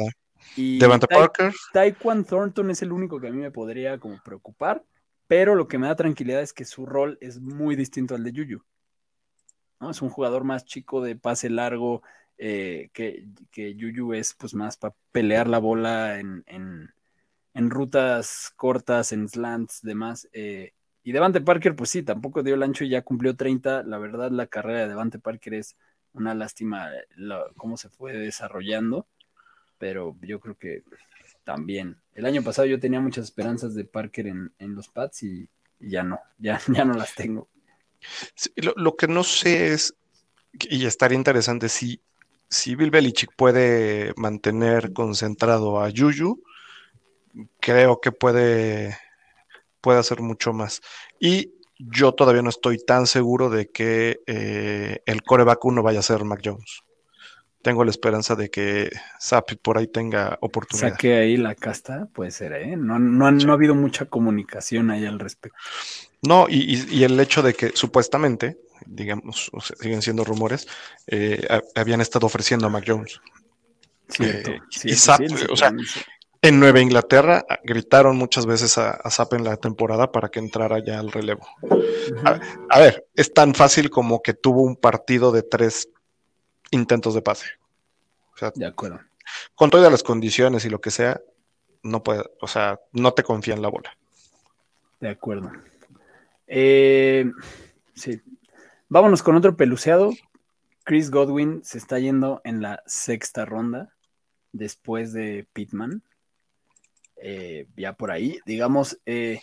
Devante 0.57 1.07
Parker. 1.07 1.53
Taekwon 1.73 2.25
Thornton 2.25 2.71
es 2.71 2.83
el 2.83 2.93
único 2.93 3.21
que 3.21 3.29
a 3.29 3.31
mí 3.31 3.39
me 3.39 3.51
podría 3.51 3.99
como 3.99 4.21
preocupar, 4.23 4.85
pero 5.27 5.55
lo 5.55 5.69
que 5.69 5.79
me 5.79 5.87
da 5.87 5.97
tranquilidad 5.97 6.41
es 6.41 6.53
que 6.53 6.65
su 6.65 6.87
rol 6.87 7.19
es 7.21 7.41
muy 7.41 7.77
distinto 7.77 8.15
al 8.15 8.25
de 8.25 8.33
Yuyu. 8.33 8.65
¿no? 9.81 9.91
Es 9.91 10.03
un 10.03 10.11
jugador 10.11 10.45
más 10.45 10.65
chico 10.65 11.03
de 11.03 11.17
pase 11.17 11.51
largo, 11.51 12.03
eh, 12.39 12.91
que, 12.93 13.27
que, 13.51 13.75
Yuyu 13.75 14.13
es 14.13 14.35
pues 14.35 14.55
más 14.55 14.77
para 14.77 14.95
pelear 15.13 15.49
la 15.49 15.59
bola 15.59 16.21
en, 16.21 16.93
rutas 17.55 18.53
cortas, 18.57 19.13
en 19.13 19.29
slants, 19.29 19.83
demás. 19.83 20.29
Eh, 20.33 20.73
y 21.03 21.13
Devante 21.13 21.41
Parker, 21.41 21.77
pues 21.77 21.91
sí, 21.91 22.03
tampoco 22.03 22.43
dio 22.43 22.55
el 22.55 22.63
ancho 22.63 22.85
y 22.85 22.91
ya 22.91 23.03
cumplió 23.03 23.37
30. 23.37 23.85
La 23.85 23.99
verdad, 23.99 24.31
la 24.31 24.47
carrera 24.47 24.81
de 24.81 24.89
Devante 24.89 25.19
Parker 25.19 25.55
es 25.55 25.77
una 26.13 26.35
lástima 26.35 26.91
cómo 27.57 27.77
se 27.77 27.89
fue 27.89 28.13
desarrollando. 28.15 29.07
Pero 29.79 30.17
yo 30.23 30.41
creo 30.41 30.57
que 30.57 30.83
también. 31.45 31.97
El 32.15 32.27
año 32.27 32.43
pasado 32.43 32.67
yo 32.67 32.81
tenía 32.81 33.01
muchas 33.01 33.25
esperanzas 33.25 33.75
de 33.75 33.85
Parker 33.85 34.27
en, 34.27 34.53
los 34.59 34.89
Pats 34.89 35.23
y, 35.23 35.49
ya 35.79 36.03
no, 36.03 36.19
ya, 36.39 36.61
ya 36.69 36.85
no 36.85 36.95
las 36.95 37.15
tengo. 37.15 37.49
lo, 38.57 38.97
que 38.97 39.07
no 39.07 39.23
sé 39.23 39.73
es, 39.73 39.95
y 40.53 40.87
estaría 40.87 41.17
interesante, 41.17 41.69
si, 41.69 42.01
si 42.49 42.75
Bill 42.75 42.91
Belichick 42.91 43.31
puede 43.37 44.13
mantener 44.17 44.93
concentrado 44.93 45.81
a 45.81 45.89
Yuyu, 45.91 46.43
creo 47.61 48.01
que 48.01 48.13
puede, 48.13 48.99
puede 49.81 49.99
hacer 50.01 50.21
mucho 50.21 50.53
más. 50.53 50.81
Y 51.21 51.53
yo 51.79 52.13
todavía 52.13 52.43
no 52.43 52.51
estoy 52.51 52.79
tan 52.79 53.07
seguro 53.07 53.51
de 53.51 53.69
que 53.69 54.21
eh, 54.27 55.01
el 55.05 55.23
coreback 55.23 55.65
1 55.65 55.83
vaya 55.83 56.01
a 56.01 56.03
ser 56.03 56.25
Mac 56.25 56.41
Jones 56.43 56.83
tengo 57.67 57.83
la 57.83 57.91
esperanza 57.91 58.37
de 58.37 58.49
que 58.49 58.89
Zappi 59.21 59.57
por 59.57 59.77
ahí 59.77 59.89
tenga 59.89 60.39
oportunidad. 60.41 60.91
Saque 60.91 61.17
ahí 61.17 61.37
la 61.37 61.57
casta, 61.57 62.07
puede 62.15 62.31
ser, 62.31 62.53
¿eh? 62.53 62.77
No, 62.77 63.01
no, 63.01 63.33
no 63.33 63.51
ha 63.51 63.55
habido 63.57 63.75
mucha 63.75 64.05
comunicación 64.05 64.93
ahí 64.93 65.05
al 65.05 65.19
respecto. 65.19 65.59
No, 66.23 66.47
y, 66.49 67.03
el 67.03 67.19
hecho 67.19 67.43
de 67.43 67.55
que 67.55 67.71
supuestamente, 67.75 68.57
digamos, 68.87 69.51
siguen 69.81 70.01
siendo 70.01 70.23
rumores, 70.23 70.69
eh, 71.09 71.45
habían 71.75 72.01
estado 72.01 72.27
ofreciendo 72.27 72.69
a 72.69 72.71
Mac 72.71 72.85
Jones. 72.87 73.21
Cierto, 74.11 74.53
eh, 74.53 74.61
y 74.85 74.93
o 74.93 75.57
sea, 75.57 75.73
en 76.43 76.61
Nueva 76.61 76.81
Inglaterra 76.81 77.45
gritaron 77.65 78.17
muchas 78.17 78.47
veces 78.47 78.79
a, 78.79 78.93
a 78.93 79.29
en 79.33 79.43
la 79.43 79.57
temporada 79.57 80.13
para 80.13 80.29
que 80.29 80.39
entrara 80.39 80.79
ya 80.79 81.01
al 81.01 81.11
relevo. 81.11 81.45
a, 82.71 82.79
ver, 82.79 83.09
es 83.17 83.35
tan 83.35 83.57
fácil 83.57 83.91
como 83.91 84.23
que 84.23 84.35
tuvo 84.35 84.63
un 84.63 84.77
partido 84.77 85.33
de 85.33 85.43
tres 85.43 85.89
intentos 86.71 87.15
de 87.15 87.23
pase. 87.23 87.47
de 88.55 88.67
acuerdo. 88.67 89.01
Con 89.55 89.71
todas 89.71 89.91
las 89.91 90.03
condiciones 90.03 90.65
y 90.65 90.71
lo 90.71 90.81
que 90.81 90.91
sea, 90.91 91.21
no 91.83 92.03
puede, 92.03 92.25
o 92.41 92.47
sea, 92.47 92.81
no 92.93 93.13
te 93.13 93.23
confía 93.23 93.55
en 93.55 93.63
la 93.63 93.69
bola. 93.69 93.97
De 95.01 95.09
acuerdo. 95.09 95.51
Eh, 96.47 97.31
sí. 97.95 98.21
Vámonos 98.89 99.23
con 99.23 99.37
otro 99.37 99.57
peluceado. 99.57 100.11
Chris 100.85 101.11
Godwin 101.11 101.65
se 101.65 101.79
está 101.79 101.99
yendo 101.99 102.41
en 102.45 102.63
la 102.63 102.83
sexta 102.87 103.45
ronda 103.45 103.93
después 104.53 105.13
de 105.13 105.47
Pittman. 105.53 106.03
Eh, 107.17 107.67
ya 107.77 107.95
por 107.95 108.11
ahí, 108.11 108.39
digamos, 108.47 109.01
eh, 109.07 109.41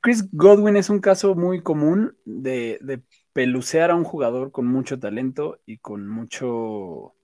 Chris 0.00 0.28
Godwin 0.32 0.76
es 0.76 0.90
un 0.90 1.00
caso 1.00 1.34
muy 1.34 1.62
común 1.62 2.16
de, 2.24 2.78
de 2.80 3.02
pelucear 3.38 3.92
a 3.92 3.94
un 3.94 4.02
jugador 4.02 4.50
con 4.50 4.66
mucho 4.66 4.98
talento 4.98 5.60
y 5.64 5.78
con 5.78 6.08
mucho 6.08 7.14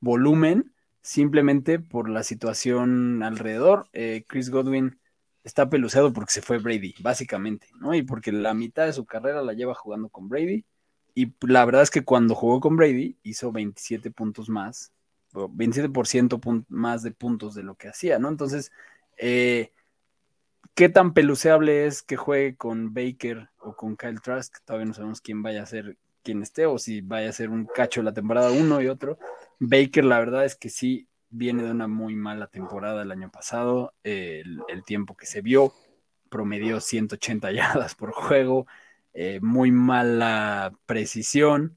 volumen, 0.00 0.72
simplemente 1.02 1.78
por 1.78 2.08
la 2.08 2.22
situación 2.22 3.22
alrededor. 3.22 3.86
Eh, 3.92 4.24
Chris 4.26 4.48
Godwin 4.48 4.98
está 5.44 5.68
peluceado 5.68 6.10
porque 6.14 6.32
se 6.32 6.40
fue 6.40 6.56
Brady, 6.56 6.94
básicamente, 7.00 7.66
¿no? 7.78 7.92
Y 7.92 8.00
porque 8.00 8.32
la 8.32 8.54
mitad 8.54 8.86
de 8.86 8.94
su 8.94 9.04
carrera 9.04 9.42
la 9.42 9.52
lleva 9.52 9.74
jugando 9.74 10.08
con 10.08 10.30
Brady. 10.30 10.64
Y 11.14 11.34
la 11.46 11.66
verdad 11.66 11.82
es 11.82 11.90
que 11.90 12.02
cuando 12.02 12.34
jugó 12.34 12.60
con 12.60 12.74
Brady 12.74 13.18
hizo 13.22 13.52
27 13.52 14.10
puntos 14.10 14.48
más, 14.48 14.94
27% 15.34 16.64
más 16.70 17.02
de 17.02 17.10
puntos 17.10 17.54
de 17.54 17.62
lo 17.62 17.74
que 17.74 17.88
hacía, 17.88 18.18
¿no? 18.18 18.30
Entonces, 18.30 18.72
eh, 19.18 19.72
¿Qué 20.78 20.88
tan 20.88 21.12
peluceable 21.12 21.86
es 21.86 22.04
que 22.04 22.16
juegue 22.16 22.54
con 22.54 22.94
Baker 22.94 23.50
o 23.58 23.74
con 23.74 23.96
Kyle 23.96 24.20
Trask? 24.20 24.58
Todavía 24.64 24.86
no 24.86 24.94
sabemos 24.94 25.20
quién 25.20 25.42
vaya 25.42 25.64
a 25.64 25.66
ser 25.66 25.96
quien 26.22 26.40
esté 26.40 26.66
o 26.66 26.78
si 26.78 27.00
vaya 27.00 27.30
a 27.30 27.32
ser 27.32 27.50
un 27.50 27.66
cacho 27.66 28.00
la 28.00 28.14
temporada 28.14 28.52
uno 28.52 28.80
y 28.80 28.86
otro. 28.86 29.18
Baker, 29.58 30.04
la 30.04 30.20
verdad 30.20 30.44
es 30.44 30.54
que 30.54 30.70
sí 30.70 31.08
viene 31.30 31.64
de 31.64 31.72
una 31.72 31.88
muy 31.88 32.14
mala 32.14 32.46
temporada 32.46 33.02
el 33.02 33.10
año 33.10 33.28
pasado. 33.28 33.92
el, 34.04 34.62
tiempo 34.86 35.16
que 35.16 35.26
se 35.26 35.42
vio 35.42 35.72
promedió 36.28 36.80
180 36.80 37.50
yardas 37.52 37.96
por 37.96 38.12
juego, 38.12 38.68
eh, 39.14 39.40
muy 39.42 39.72
mala 39.72 40.72
precisión. 40.86 41.76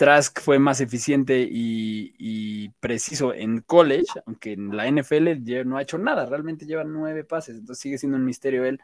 Trask 0.00 0.40
fue 0.40 0.58
más 0.58 0.80
eficiente 0.80 1.46
y, 1.46 2.70
preciso 2.80 3.34
en 3.34 3.60
college, 3.60 4.06
aunque 4.24 4.54
en 4.54 4.74
la 4.74 4.90
NFL 4.90 5.28
no 5.66 5.76
ha 5.76 5.82
hecho 5.82 5.98
nada, 5.98 6.24
realmente 6.24 6.64
lleva 6.64 6.84
nueve 6.84 7.22
pases, 7.22 7.58
entonces 7.58 7.82
sigue 7.82 7.98
siendo 7.98 8.16
un 8.16 8.24
misterio 8.24 8.64
él. 8.64 8.80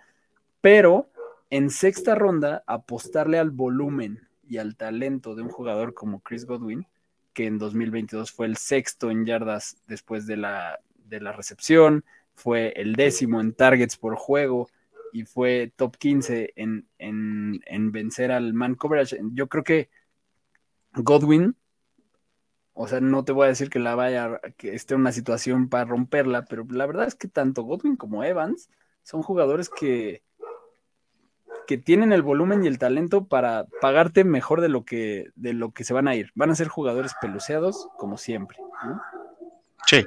Pero 0.60 1.08
en 1.48 1.70
sexta 1.70 2.16
ronda, 2.16 2.64
apostarle 2.66 3.38
al 3.38 3.50
volumen 3.50 4.28
y 4.46 4.58
al 4.58 4.76
talento 4.76 5.34
de 5.34 5.40
un 5.40 5.48
jugador 5.48 5.94
como 5.94 6.20
Chris 6.20 6.44
Godwin, 6.44 6.86
que 7.32 7.46
en 7.46 7.56
2022 7.56 8.30
fue 8.30 8.44
el 8.44 8.58
sexto 8.58 9.10
en 9.10 9.24
yardas 9.24 9.78
después 9.86 10.26
de 10.26 10.36
la, 10.36 10.80
de 11.06 11.22
la 11.22 11.32
recepción, 11.32 12.04
fue 12.34 12.74
el 12.76 12.94
décimo 12.94 13.40
en 13.40 13.54
targets 13.54 13.96
por 13.96 14.16
juego 14.16 14.68
y 15.14 15.22
fue 15.22 15.72
top 15.76 15.96
15 15.96 16.52
en, 16.56 16.86
en, 16.98 17.62
en 17.64 17.90
vencer 17.90 18.32
al 18.32 18.52
man 18.52 18.74
coverage. 18.74 19.18
Yo 19.32 19.48
creo 19.48 19.64
que 19.64 19.88
Godwin, 20.96 21.56
o 22.78 22.88
sea, 22.88 23.00
no 23.00 23.24
te 23.24 23.32
voy 23.32 23.46
a 23.46 23.48
decir 23.48 23.70
que 23.70 23.78
la 23.78 23.94
vaya, 23.94 24.40
que 24.56 24.74
esté 24.74 24.94
una 24.94 25.12
situación 25.12 25.68
para 25.68 25.86
romperla, 25.86 26.44
pero 26.44 26.66
la 26.68 26.86
verdad 26.86 27.06
es 27.06 27.14
que 27.14 27.28
tanto 27.28 27.62
Godwin 27.62 27.96
como 27.96 28.22
Evans 28.22 28.68
son 29.02 29.22
jugadores 29.22 29.70
que, 29.70 30.22
que 31.66 31.78
tienen 31.78 32.12
el 32.12 32.22
volumen 32.22 32.64
y 32.64 32.66
el 32.66 32.78
talento 32.78 33.24
para 33.26 33.66
pagarte 33.80 34.24
mejor 34.24 34.60
de 34.60 34.68
lo 34.68 34.84
que, 34.84 35.30
de 35.36 35.54
lo 35.54 35.72
que 35.72 35.84
se 35.84 35.94
van 35.94 36.06
a 36.06 36.14
ir. 36.14 36.32
Van 36.34 36.50
a 36.50 36.54
ser 36.54 36.68
jugadores 36.68 37.14
peluceados 37.20 37.88
como 37.96 38.18
siempre. 38.18 38.58
Sí. 39.86 40.06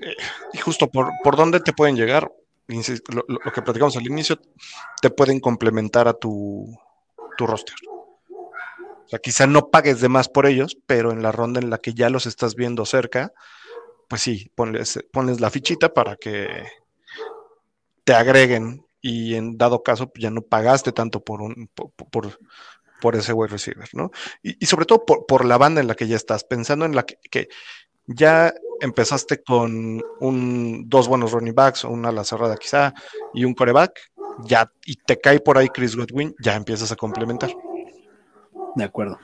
Eh, 0.00 0.16
y 0.52 0.58
justo 0.58 0.90
por, 0.90 1.10
por 1.22 1.36
dónde 1.36 1.60
te 1.60 1.72
pueden 1.72 1.96
llegar, 1.96 2.32
lo, 2.66 3.24
lo, 3.28 3.52
que 3.52 3.62
platicamos 3.62 3.96
al 3.96 4.06
inicio, 4.06 4.38
te 5.02 5.10
pueden 5.10 5.38
complementar 5.38 6.08
a 6.08 6.14
tu, 6.14 6.74
tu 7.36 7.46
roster. 7.46 7.76
O 9.04 9.08
sea, 9.08 9.18
quizá 9.18 9.46
no 9.46 9.70
pagues 9.70 10.00
de 10.00 10.08
más 10.08 10.28
por 10.28 10.46
ellos, 10.46 10.78
pero 10.86 11.12
en 11.12 11.22
la 11.22 11.32
ronda 11.32 11.60
en 11.60 11.70
la 11.70 11.78
que 11.78 11.94
ya 11.94 12.08
los 12.10 12.26
estás 12.26 12.54
viendo 12.54 12.86
cerca, 12.86 13.32
pues 14.08 14.22
sí, 14.22 14.50
ponles, 14.54 15.00
la 15.40 15.50
fichita 15.50 15.92
para 15.92 16.16
que 16.16 16.64
te 18.04 18.14
agreguen 18.14 18.86
y 19.00 19.34
en 19.34 19.58
dado 19.58 19.82
caso 19.82 20.08
pues 20.08 20.22
ya 20.22 20.30
no 20.30 20.42
pagaste 20.42 20.92
tanto 20.92 21.22
por 21.22 21.42
un 21.42 21.68
por, 21.74 22.38
por, 23.00 23.16
ese 23.16 23.32
wide 23.32 23.50
receiver, 23.50 23.88
¿no? 23.92 24.10
Y, 24.42 24.64
sobre 24.64 24.86
todo 24.86 25.04
por, 25.04 25.44
la 25.44 25.58
banda 25.58 25.80
en 25.80 25.88
la 25.88 25.94
que 25.94 26.06
ya 26.06 26.16
estás, 26.16 26.44
pensando 26.44 26.86
en 26.86 26.94
la 26.94 27.04
que, 27.04 27.48
ya 28.06 28.54
empezaste 28.80 29.42
con 29.42 30.02
un, 30.20 30.88
dos 30.88 31.08
buenos 31.08 31.32
running 31.32 31.54
backs, 31.54 31.84
una 31.84 32.08
ala 32.08 32.24
cerrada 32.24 32.56
quizá, 32.56 32.94
y 33.34 33.44
un 33.44 33.54
coreback, 33.54 34.00
ya, 34.46 34.70
y 34.86 34.96
te 34.96 35.20
cae 35.20 35.40
por 35.40 35.58
ahí 35.58 35.68
Chris 35.68 35.96
Godwin, 35.96 36.34
ya 36.40 36.54
empiezas 36.54 36.92
a 36.92 36.96
complementar. 36.96 37.50
De 38.74 38.84
acuerdo. 38.84 39.18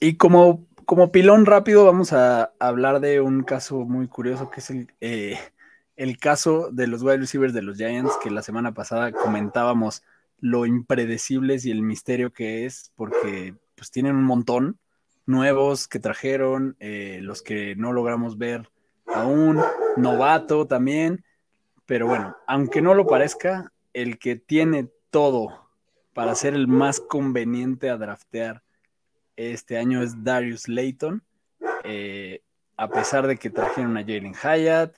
Y 0.00 0.16
como, 0.16 0.66
como 0.86 1.12
pilón 1.12 1.46
rápido, 1.46 1.84
vamos 1.84 2.12
a 2.12 2.52
hablar 2.58 3.00
de 3.00 3.20
un 3.20 3.42
caso 3.42 3.80
muy 3.80 4.08
curioso 4.08 4.50
que 4.50 4.60
es 4.60 4.70
el, 4.70 4.92
eh, 5.00 5.38
el 5.96 6.18
caso 6.18 6.70
de 6.72 6.86
los 6.86 7.02
wide 7.02 7.18
receivers 7.18 7.52
de 7.52 7.62
los 7.62 7.76
Giants, 7.76 8.16
que 8.22 8.30
la 8.30 8.42
semana 8.42 8.72
pasada 8.72 9.12
comentábamos 9.12 10.02
lo 10.40 10.64
impredecibles 10.64 11.66
y 11.66 11.70
el 11.70 11.82
misterio 11.82 12.32
que 12.32 12.64
es, 12.64 12.92
porque 12.96 13.54
pues 13.76 13.90
tienen 13.90 14.16
un 14.16 14.24
montón 14.24 14.78
nuevos 15.26 15.86
que 15.86 16.00
trajeron, 16.00 16.76
eh, 16.80 17.20
los 17.22 17.42
que 17.42 17.76
no 17.76 17.92
logramos 17.92 18.38
ver 18.38 18.70
aún, 19.06 19.60
novato 19.96 20.66
también, 20.66 21.24
pero 21.86 22.06
bueno, 22.06 22.36
aunque 22.46 22.80
no 22.80 22.94
lo 22.94 23.06
parezca, 23.06 23.72
el 23.92 24.18
que 24.18 24.36
tiene 24.36 24.88
todo 25.10 25.69
para 26.14 26.34
ser 26.34 26.54
el 26.54 26.66
más 26.68 27.00
conveniente 27.00 27.90
a 27.90 27.96
draftear 27.96 28.62
este 29.36 29.78
año 29.78 30.02
es 30.02 30.22
Darius 30.22 30.68
Layton. 30.68 31.22
Eh, 31.84 32.42
a 32.76 32.88
pesar 32.88 33.26
de 33.26 33.36
que 33.36 33.50
trajeron 33.50 33.96
a 33.96 34.00
Jalen 34.00 34.34
Hyatt, 34.34 34.96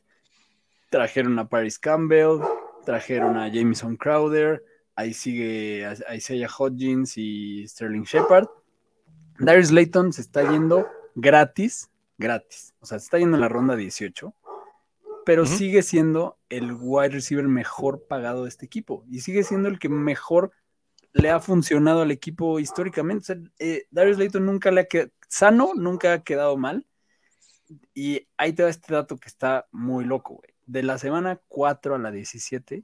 trajeron 0.90 1.38
a 1.38 1.48
Paris 1.48 1.79
Campbell, 1.79 2.40
trajeron 2.85 3.37
a 3.37 3.48
Jameson 3.48 3.96
Crowder, 3.96 4.64
ahí 4.96 5.14
sigue 5.14 5.87
Isaiah 6.12 6.48
Hodgins 6.48 7.16
y 7.16 7.66
Sterling 7.68 8.03
Shepard. 8.03 8.48
Darius 9.38 9.70
Layton 9.70 10.12
se 10.12 10.22
está 10.22 10.42
yendo 10.51 10.88
gratis, 11.14 11.90
gratis. 12.18 12.75
O 12.81 12.87
sea, 12.87 12.98
se 12.98 13.05
está 13.05 13.18
yendo 13.18 13.37
en 13.37 13.40
la 13.40 13.48
ronda 13.48 13.77
18, 13.77 14.35
pero 15.25 15.46
sigue 15.46 15.83
siendo 15.83 16.37
el 16.48 16.72
wide 16.72 17.11
receiver 17.11 17.46
mejor 17.46 18.07
pagado 18.09 18.42
de 18.42 18.48
este 18.48 18.66
equipo 18.66 19.05
y 19.09 19.20
sigue 19.20 19.44
siendo 19.44 19.68
el 19.68 19.79
que 19.79 19.88
mejor 19.88 20.53
le 21.12 21.31
ha 21.31 21.40
funcionado 21.40 22.03
al 22.03 22.11
equipo 22.11 22.59
históricamente. 22.59 23.38
Eh, 23.59 23.87
Darius 23.90 24.18
Layton 24.18 24.44
nunca 24.46 24.70
le 24.70 24.83
ha 24.83 24.85
quedado 24.87 25.11
sano, 25.29 25.72
nunca 25.75 26.14
ha 26.14 26.22
quedado 26.22 26.57
mal. 26.57 26.87
Y 27.94 28.29
ahí 28.37 28.53
te 28.53 28.62
da 28.62 28.68
este 28.68 28.92
dato 28.92 29.16
que 29.16 29.29
está 29.29 29.66
muy 29.72 30.05
loco, 30.05 30.35
güey. 30.35 30.55
De 30.66 30.83
la 30.83 30.98
semana 30.98 31.40
4 31.48 31.94
a 31.94 31.98
la 31.98 32.11
17, 32.11 32.83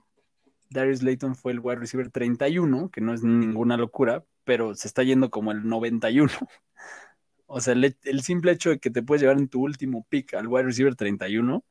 Darius 0.70 1.02
Layton 1.02 1.34
fue 1.34 1.52
el 1.52 1.60
wide 1.60 1.76
receiver 1.76 2.10
31, 2.10 2.90
que 2.90 3.00
no 3.00 3.14
es 3.14 3.22
ninguna 3.22 3.76
locura, 3.76 4.24
pero 4.44 4.74
se 4.74 4.88
está 4.88 5.02
yendo 5.02 5.30
como 5.30 5.52
el 5.52 5.66
91. 5.68 6.30
O 7.50 7.62
sea, 7.62 7.72
el, 7.72 7.96
el, 8.02 8.20
simple 8.20 8.52
hecho 8.52 8.68
de 8.68 8.78
que 8.78 8.90
te 8.90 9.02
puedes 9.02 9.22
llevar 9.22 9.38
en 9.38 9.48
tu 9.48 9.62
último 9.62 10.04
pick 10.10 10.34
al 10.34 10.48
wide 10.48 10.64
receiver 10.64 10.94
31, 10.94 11.64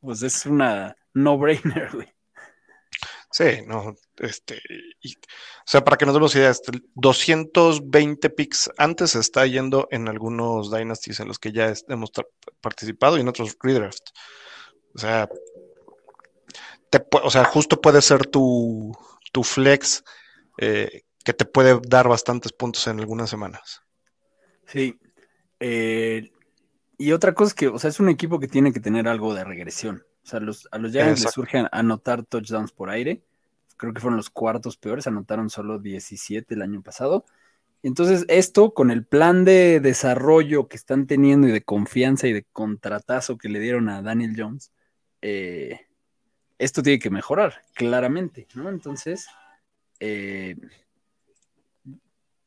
pues 0.00 0.22
es 0.22 0.44
una 0.44 0.96
no-brainer, 1.14 1.88
güey. 1.94 2.08
Sí, 3.32 3.62
no, 3.64 3.94
este, 4.18 4.56
o 4.56 5.64
sea, 5.64 5.84
para 5.84 5.96
que 5.96 6.04
nos 6.04 6.14
demos 6.14 6.34
idea, 6.34 6.52
220 6.94 8.26
este, 8.26 8.30
picks 8.30 8.70
antes 8.76 9.12
se 9.12 9.20
está 9.20 9.46
yendo 9.46 9.86
en 9.92 10.08
algunos 10.08 10.72
Dynasties 10.72 11.20
en 11.20 11.28
los 11.28 11.38
que 11.38 11.52
ya 11.52 11.72
hemos 11.88 12.10
participado 12.60 13.16
y 13.16 13.20
en 13.20 13.28
otros 13.28 13.56
redraft. 13.62 14.02
O 14.94 14.98
sea, 14.98 15.28
te, 16.90 17.06
o 17.22 17.30
sea, 17.30 17.44
justo 17.44 17.80
puede 17.80 18.02
ser 18.02 18.26
tu, 18.26 18.92
tu 19.30 19.44
flex 19.44 20.02
eh, 20.58 21.02
que 21.24 21.32
te 21.32 21.44
puede 21.44 21.78
dar 21.86 22.08
bastantes 22.08 22.52
puntos 22.52 22.86
en 22.88 22.98
algunas 22.98 23.30
semanas. 23.30 23.82
Sí. 24.66 24.98
Eh, 25.60 26.32
y 26.98 27.12
otra 27.12 27.32
cosa 27.32 27.50
es 27.50 27.54
que, 27.54 27.68
o 27.68 27.78
sea, 27.78 27.90
es 27.90 28.00
un 28.00 28.08
equipo 28.08 28.40
que 28.40 28.48
tiene 28.48 28.72
que 28.72 28.80
tener 28.80 29.06
algo 29.06 29.34
de 29.34 29.44
regresión. 29.44 30.04
O 30.24 30.28
sea, 30.28 30.40
los, 30.40 30.68
a 30.70 30.78
los 30.78 30.92
Giants 30.92 31.22
les 31.22 31.32
surge 31.32 31.64
anotar 31.72 32.24
touchdowns 32.24 32.72
por 32.72 32.90
aire. 32.90 33.22
Creo 33.76 33.94
que 33.94 34.00
fueron 34.00 34.16
los 34.16 34.30
cuartos 34.30 34.76
peores, 34.76 35.06
anotaron 35.06 35.48
solo 35.50 35.78
17 35.78 36.54
el 36.54 36.62
año 36.62 36.82
pasado. 36.82 37.24
Entonces, 37.82 38.26
esto 38.28 38.74
con 38.74 38.90
el 38.90 39.06
plan 39.06 39.44
de 39.44 39.80
desarrollo 39.80 40.68
que 40.68 40.76
están 40.76 41.06
teniendo 41.06 41.48
y 41.48 41.52
de 41.52 41.62
confianza 41.62 42.28
y 42.28 42.32
de 42.34 42.44
contratazo 42.52 43.38
que 43.38 43.48
le 43.48 43.58
dieron 43.58 43.88
a 43.88 44.02
Daniel 44.02 44.34
Jones, 44.36 44.70
eh, 45.22 45.80
esto 46.58 46.82
tiene 46.82 46.98
que 46.98 47.08
mejorar, 47.08 47.62
claramente, 47.72 48.46
¿no? 48.54 48.68
Entonces, 48.68 49.26
eh, 49.98 50.56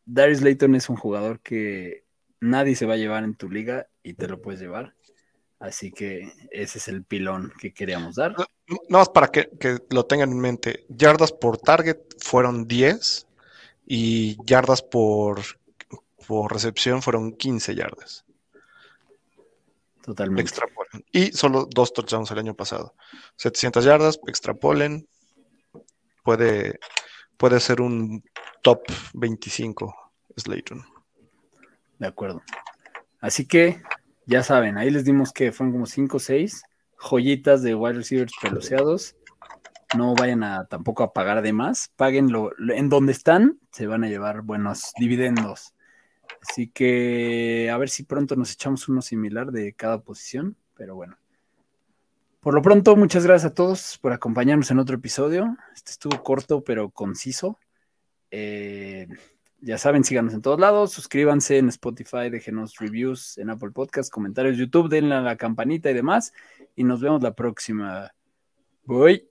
Darius 0.06 0.42
Layton 0.42 0.76
es 0.76 0.88
un 0.90 0.98
jugador 0.98 1.40
que 1.40 2.04
nadie 2.40 2.76
se 2.76 2.86
va 2.86 2.94
a 2.94 2.98
llevar 2.98 3.24
en 3.24 3.34
tu 3.34 3.50
liga 3.50 3.88
y 4.04 4.14
te 4.14 4.28
lo 4.28 4.40
puedes 4.40 4.62
llevar. 4.62 4.94
Así 5.64 5.92
que 5.94 6.30
ese 6.52 6.78
es 6.78 6.90
el 6.90 7.06
pilón 7.06 7.54
que 7.58 7.74
queríamos 7.74 8.16
dar. 8.16 8.36
No, 8.38 8.46
más 8.90 9.08
para 9.08 9.30
que, 9.30 9.48
lo 9.92 10.06
tengan 10.06 10.30
en 10.30 10.40
mente. 10.42 10.86
Yardas 10.90 11.32
por 11.32 11.58
target 11.58 12.00
fueron 12.20 12.68
10 12.68 13.26
y 13.86 14.36
yardas 14.46 14.82
por, 14.82 15.40
por 16.28 16.52
recepción 16.52 17.02
fueron 17.02 17.32
15 17.32 17.76
yardas. 17.76 18.26
Totalmente. 20.02 20.42
Extrapolen. 20.42 21.06
Y 21.14 21.32
solo 21.32 21.66
dos 21.74 21.94
touchdowns 21.94 22.30
el 22.32 22.40
año 22.40 22.56
pasado. 22.56 22.94
700 23.38 23.86
yardas, 23.86 24.20
extrapolen. 24.28 25.08
Puede, 26.26 26.78
puede 27.38 27.62
ser 27.62 27.80
un 27.80 28.22
top 28.64 28.82
25 29.14 29.96
Slayton. 30.36 30.86
De 32.00 32.08
acuerdo. 32.08 32.42
Así 33.22 33.48
que 33.48 33.82
ya 34.26 34.44
saben, 34.44 34.78
ahí 34.78 34.90
les 34.90 35.06
dimos 35.06 35.32
que 35.32 35.52
fueron 35.52 35.74
como 35.74 35.86
5 35.86 36.18
o 36.18 36.20
6 36.20 36.64
joyitas 37.04 37.62
de 37.62 37.76
wide 37.76 37.96
receivers 37.96 38.34
peloseados. 38.42 39.16
No 39.96 40.16
vayan 40.16 40.44
a 40.44 40.66
tampoco 40.66 41.04
a 41.04 41.14
pagar 41.14 41.42
de 41.42 41.54
más. 41.54 41.92
Páguenlo 41.96 42.52
en 42.74 42.90
donde 42.90 43.12
están, 43.12 43.60
se 43.72 43.86
van 43.86 44.04
a 44.04 44.08
llevar 44.08 44.42
buenos 44.42 44.92
dividendos. 44.98 45.74
Así 46.42 46.68
que 46.68 47.70
a 47.72 47.78
ver 47.78 47.90
si 47.90 48.04
pronto 48.04 48.36
nos 48.36 48.54
echamos 48.54 48.90
uno 48.90 49.02
similar 49.02 49.52
de 49.52 49.74
cada 49.74 50.02
posición. 50.02 50.58
Pero 50.76 50.96
bueno. 50.96 51.18
Por 52.40 52.56
lo 52.56 52.62
pronto, 52.62 52.96
muchas 52.96 53.26
gracias 53.26 53.52
a 53.52 53.54
todos 53.54 53.98
por 54.00 54.12
acompañarnos 54.12 54.72
en 54.72 54.80
otro 54.80 54.96
episodio. 54.96 55.56
Este 55.76 55.92
estuvo 55.92 56.24
corto 56.24 56.64
pero 56.64 56.90
conciso. 56.90 57.60
Eh, 58.32 59.08
ya 59.64 59.78
saben, 59.78 60.04
síganos 60.04 60.34
en 60.34 60.42
todos 60.42 60.60
lados, 60.60 60.92
suscríbanse 60.92 61.58
en 61.58 61.70
Spotify, 61.70 62.30
déjenos 62.30 62.76
reviews 62.80 63.38
en 63.38 63.50
Apple 63.50 63.72
Podcasts, 63.72 64.12
comentarios 64.12 64.58
YouTube, 64.58 64.90
denle 64.90 65.16
a 65.16 65.22
la 65.22 65.38
campanita 65.38 65.90
y 65.90 65.94
demás. 65.94 66.34
Y 66.76 66.84
nos 66.84 67.00
vemos 67.00 67.24
la 67.24 67.34
próxima. 67.34 68.12
Bye. 68.84 69.26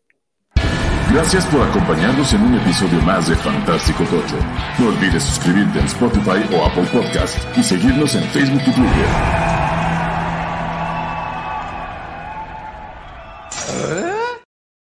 Gracias 1.12 1.44
por 1.46 1.60
acompañarnos 1.60 2.32
en 2.32 2.40
un 2.40 2.54
episodio 2.54 2.98
más 3.02 3.28
de 3.28 3.36
Fantástico 3.36 4.04
Tocho. 4.04 4.36
No 4.78 4.88
olvides 4.88 5.22
suscribirte 5.22 5.80
en 5.80 5.84
Spotify 5.84 6.42
o 6.54 6.64
Apple 6.64 6.88
Podcast 6.90 7.36
y 7.54 7.62
seguirnos 7.62 8.14
en 8.14 8.22
Facebook 8.24 8.62
y 8.66 8.72
Twitter. 8.72 9.51